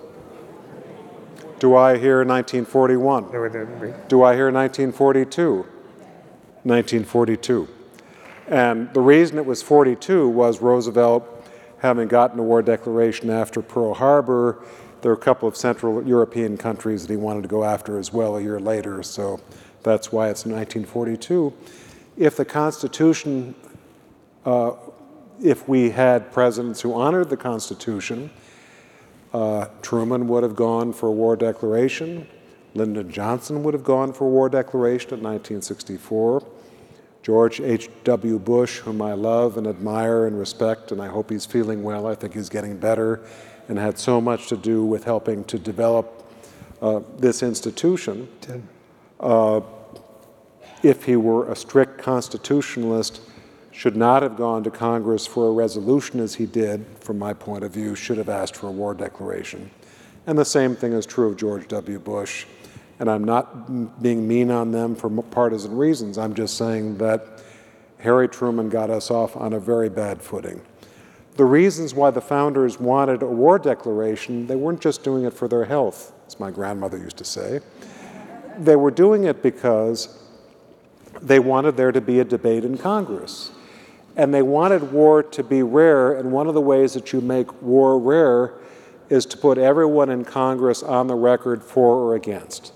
[1.59, 3.31] Do I hear 1941?
[4.09, 5.55] Do I hear 1942?
[6.65, 7.69] 1942.
[8.49, 11.30] And the reason it was 42 was Roosevelt,
[11.81, 14.63] having gotten a war declaration after Pearl Harbor,
[15.03, 18.13] there were a couple of Central European countries that he wanted to go after as
[18.13, 19.03] well a year later.
[19.03, 19.41] So
[19.83, 21.53] that's why it's 1942.
[22.19, 23.55] If the Constitution,
[24.45, 24.73] uh,
[25.43, 28.31] if we had presidents who honored the Constitution,
[29.33, 32.27] uh, Truman would have gone for a war declaration.
[32.75, 36.47] Lyndon Johnson would have gone for a war declaration in 1964.
[37.23, 38.39] George H.W.
[38.39, 42.07] Bush, whom I love and admire and respect, and I hope he's feeling well.
[42.07, 43.21] I think he's getting better
[43.69, 46.27] and had so much to do with helping to develop
[46.81, 48.29] uh, this institution.
[49.19, 49.61] Uh,
[50.83, 53.21] if he were a strict constitutionalist,
[53.71, 57.65] should not have gone to Congress for a resolution as he did, from my point
[57.65, 59.71] of view, should have asked for a war declaration.
[60.27, 61.99] And the same thing is true of George W.
[61.99, 62.47] Bush.
[63.01, 66.19] And I'm not being mean on them for partisan reasons.
[66.19, 67.43] I'm just saying that
[67.99, 70.61] Harry Truman got us off on a very bad footing.
[71.37, 75.49] The reasons why the founders wanted a war declaration, they weren't just doing it for
[75.49, 77.61] their health, as my grandmother used to say.
[78.59, 80.19] They were doing it because
[81.23, 83.53] they wanted there to be a debate in Congress.
[84.17, 87.63] And they wanted war to be rare, and one of the ways that you make
[87.63, 88.55] war rare
[89.09, 92.73] is to put everyone in Congress on the record for or against.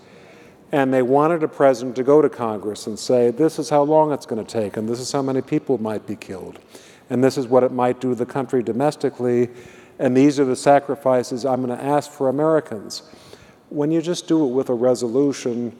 [0.74, 4.10] And they wanted a president to go to Congress and say, this is how long
[4.10, 6.58] it's going to take, and this is how many people might be killed,
[7.10, 9.50] and this is what it might do to the country domestically,
[10.00, 13.04] and these are the sacrifices I'm going to ask for Americans.
[13.68, 15.78] When you just do it with a resolution,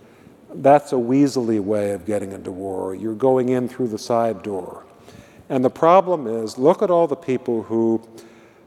[0.55, 2.95] that's a weaselly way of getting into war.
[2.95, 4.85] You're going in through the side door.
[5.49, 8.01] And the problem is look at all the people who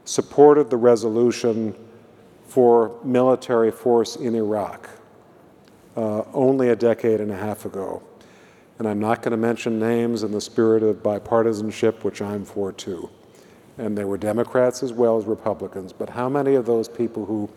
[0.04, 1.74] supported the resolution
[2.48, 4.90] for military force in Iraq
[5.98, 8.02] uh, only a decade and a half ago.
[8.78, 12.72] And I'm not going to mention names in the spirit of bipartisanship, which I'm for
[12.72, 13.10] too.
[13.76, 15.92] And there were Democrats as well as Republicans.
[15.92, 17.50] But how many of those people who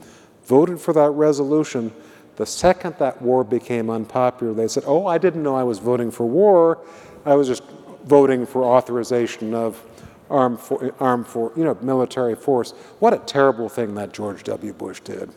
[0.45, 1.93] voted for that resolution
[2.37, 6.09] the second that war became unpopular, they said, Oh, I didn't know I was voting
[6.09, 6.79] for war.
[7.25, 7.61] I was just
[8.05, 9.83] voting for authorization of
[10.29, 12.71] armed, for, armed for, you know, military force.
[12.99, 14.73] What a terrible thing that George W.
[14.73, 15.29] Bush did.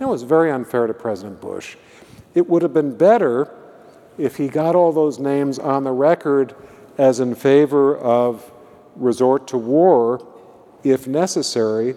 [0.00, 1.76] It was very unfair to President Bush.
[2.36, 3.52] It would have been better
[4.16, 6.54] if he got all those names on the record
[6.96, 8.52] as in favor of
[8.94, 10.24] resort to war
[10.84, 11.96] if necessary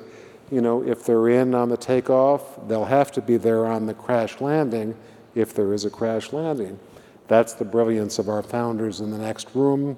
[0.51, 3.93] you know, if they're in on the takeoff, they'll have to be there on the
[3.93, 4.95] crash landing
[5.35, 6.79] if there is a crash landing.
[7.27, 9.97] That's the brilliance of our founders in the next room.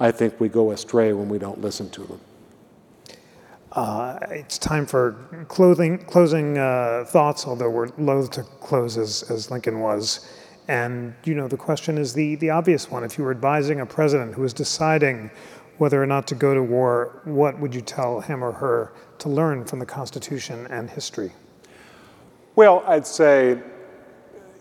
[0.00, 2.20] I think we go astray when we don't listen to them.
[3.72, 5.12] Uh, it's time for
[5.48, 10.28] clothing, closing uh, thoughts, although we're loath to close as, as Lincoln was.
[10.68, 13.02] And, you know, the question is the, the obvious one.
[13.02, 15.30] If you were advising a president who was deciding
[15.78, 19.30] whether or not to go to war, what would you tell him or her to
[19.30, 21.32] learn from the Constitution and history?
[22.54, 23.58] Well, I'd say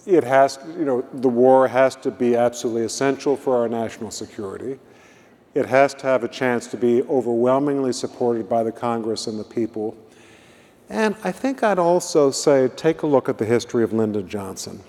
[0.06, 4.80] it has, you know, the war has to be absolutely essential for our national security.
[5.54, 9.44] It has to have a chance to be overwhelmingly supported by the Congress and the
[9.44, 9.98] people.
[10.90, 14.82] And I think I'd also say take a look at the history of Lyndon Johnson,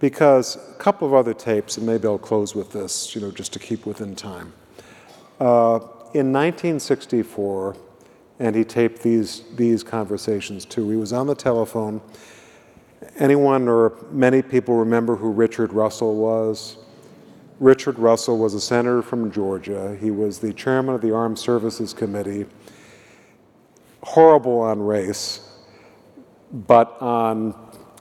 [0.00, 3.52] because a couple of other tapes, and maybe I'll close with this, you know, just
[3.52, 4.52] to keep within time.
[5.40, 5.78] Uh,
[6.12, 7.76] in 1964,
[8.38, 10.88] and he taped these, these conversations too.
[10.90, 12.00] He was on the telephone.
[13.18, 16.78] Anyone or many people remember who Richard Russell was?
[17.60, 19.96] Richard Russell was a senator from Georgia.
[20.00, 22.46] He was the chairman of the Armed Services Committee.
[24.02, 25.48] Horrible on race,
[26.52, 27.54] but on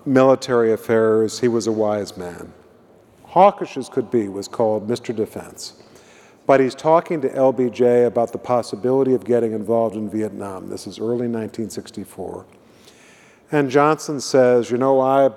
[0.05, 2.51] military affairs, he was a wise man.
[3.25, 5.15] Hawkish as could be, was called Mr.
[5.15, 5.81] Defense.
[6.45, 10.67] But he's talking to LBJ about the possibility of getting involved in Vietnam.
[10.67, 12.45] This is early 1964.
[13.51, 15.31] And Johnson says, You know, I,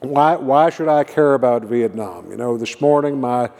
[0.00, 2.30] why, why should I care about Vietnam?
[2.30, 3.50] You know, this morning my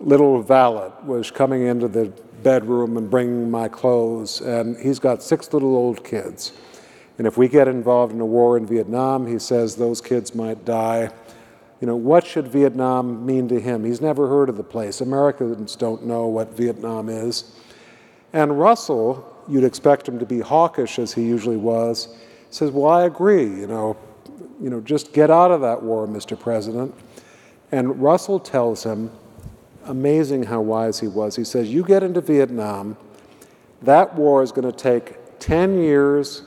[0.00, 2.12] little valet was coming into the
[2.42, 6.52] bedroom and bringing my clothes, and he's got six little old kids.
[7.18, 10.64] And if we get involved in a war in Vietnam, he says those kids might
[10.64, 11.10] die.
[11.80, 13.84] You know, what should Vietnam mean to him?
[13.84, 15.00] He's never heard of the place.
[15.00, 17.56] Americans don't know what Vietnam is.
[18.32, 22.16] And Russell, you'd expect him to be hawkish as he usually was,
[22.50, 23.96] says, Well, I agree, you know,
[24.60, 26.38] you know, just get out of that war, Mr.
[26.38, 26.94] President.
[27.70, 29.10] And Russell tells him,
[29.84, 31.36] amazing how wise he was.
[31.36, 32.96] He says, You get into Vietnam,
[33.82, 36.42] that war is going to take 10 years,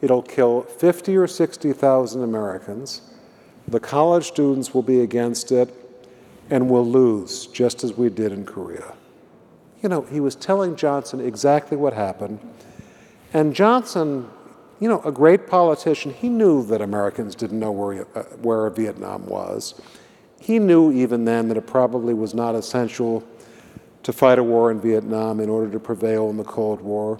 [0.00, 3.02] it'll kill 50 or 60,000 Americans.
[3.68, 5.74] The college students will be against it
[6.50, 8.94] and we'll lose, just as we did in Korea.
[9.82, 12.38] You know, he was telling Johnson exactly what happened.
[13.32, 14.28] And Johnson,
[14.80, 19.26] you know, a great politician, he knew that Americans didn't know where, uh, where Vietnam
[19.26, 19.80] was.
[20.40, 23.24] He knew even then that it probably was not essential
[24.02, 27.18] to fight a war in Vietnam in order to prevail in the Cold War.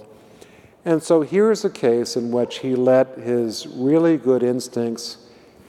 [0.84, 5.18] And so here's a case in which he let his really good instincts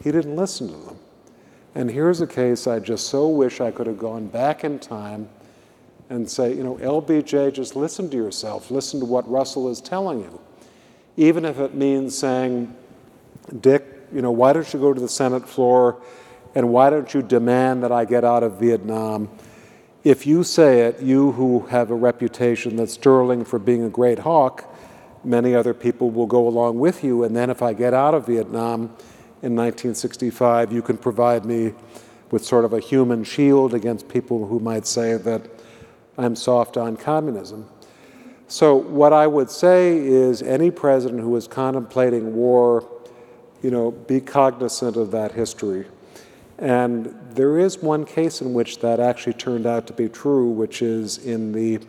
[0.03, 0.99] he didn't listen to them.
[1.73, 5.27] And here's a case I just so wish I could have gone back in time
[6.09, 10.19] and say, you know, LBJ, just listen to yourself, listen to what Russell is telling
[10.19, 10.39] you.
[11.17, 12.75] Even if it means saying,
[13.61, 16.01] Dick, you know, why don't you go to the Senate floor
[16.53, 19.29] and why don't you demand that I get out of Vietnam?
[20.03, 24.19] If you say it, you who have a reputation that's sterling for being a great
[24.19, 24.71] hawk,
[25.23, 27.23] many other people will go along with you.
[27.23, 28.95] And then if I get out of Vietnam,
[29.45, 31.73] in 1965, you can provide me
[32.31, 35.47] with sort of a human shield against people who might say that
[36.17, 37.69] I'm soft on communism.
[38.47, 42.87] So, what I would say is any president who is contemplating war,
[43.63, 45.85] you know, be cognizant of that history.
[46.59, 50.81] And there is one case in which that actually turned out to be true, which
[50.81, 51.79] is in the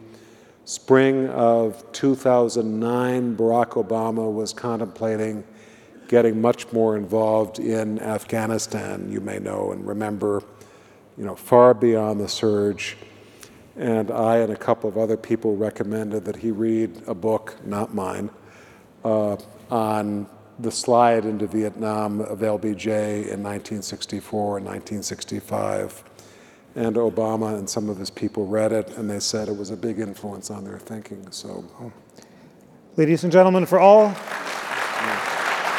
[0.65, 5.45] spring of 2009, Barack Obama was contemplating
[6.09, 10.43] getting much more involved in Afghanistan, you may know and remember,
[11.17, 12.97] you know, far beyond the surge.
[13.77, 17.95] And I and a couple of other people recommended that he read a book, not
[17.95, 18.31] mine,
[19.05, 19.37] uh,
[19.71, 20.27] on
[20.59, 26.03] the slide into Vietnam of LBJ in 1964 and 1965.
[26.75, 29.77] And Obama and some of his people read it, and they said it was a
[29.77, 31.31] big influence on their thinking.
[31.31, 31.65] So,
[32.97, 34.15] ladies and gentlemen, for all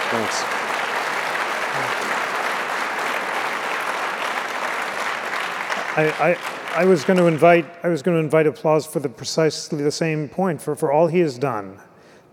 [0.09, 0.43] Thanks.
[5.97, 9.09] I, I, I was going to invite I was going to invite applause for the
[9.09, 11.81] precisely the same point for, for all he has done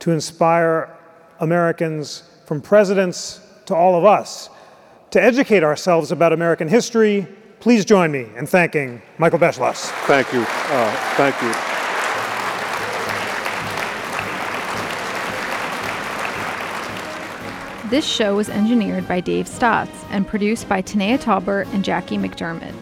[0.01, 0.95] to inspire
[1.41, 4.51] Americans from presidents to all of us
[5.13, 7.27] to educate ourselves about American history.
[7.59, 9.89] Please join me in thanking Michael Beschloss.
[10.07, 10.45] Thank you.
[10.47, 11.51] Uh, thank you.
[17.89, 22.75] This show was engineered by Dave Stotts and produced by Tanaya Tauber and Jackie McDermott.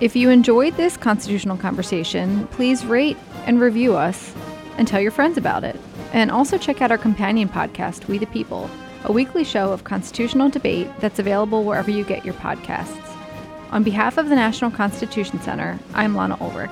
[0.00, 4.32] If you enjoyed this constitutional conversation, please rate and review us
[4.76, 5.74] and tell your friends about it.
[6.12, 8.70] And also check out our companion podcast, We the People,
[9.02, 13.16] a weekly show of constitutional debate that's available wherever you get your podcasts.
[13.72, 16.70] On behalf of the National Constitution Center, I'm Lana Ulrich.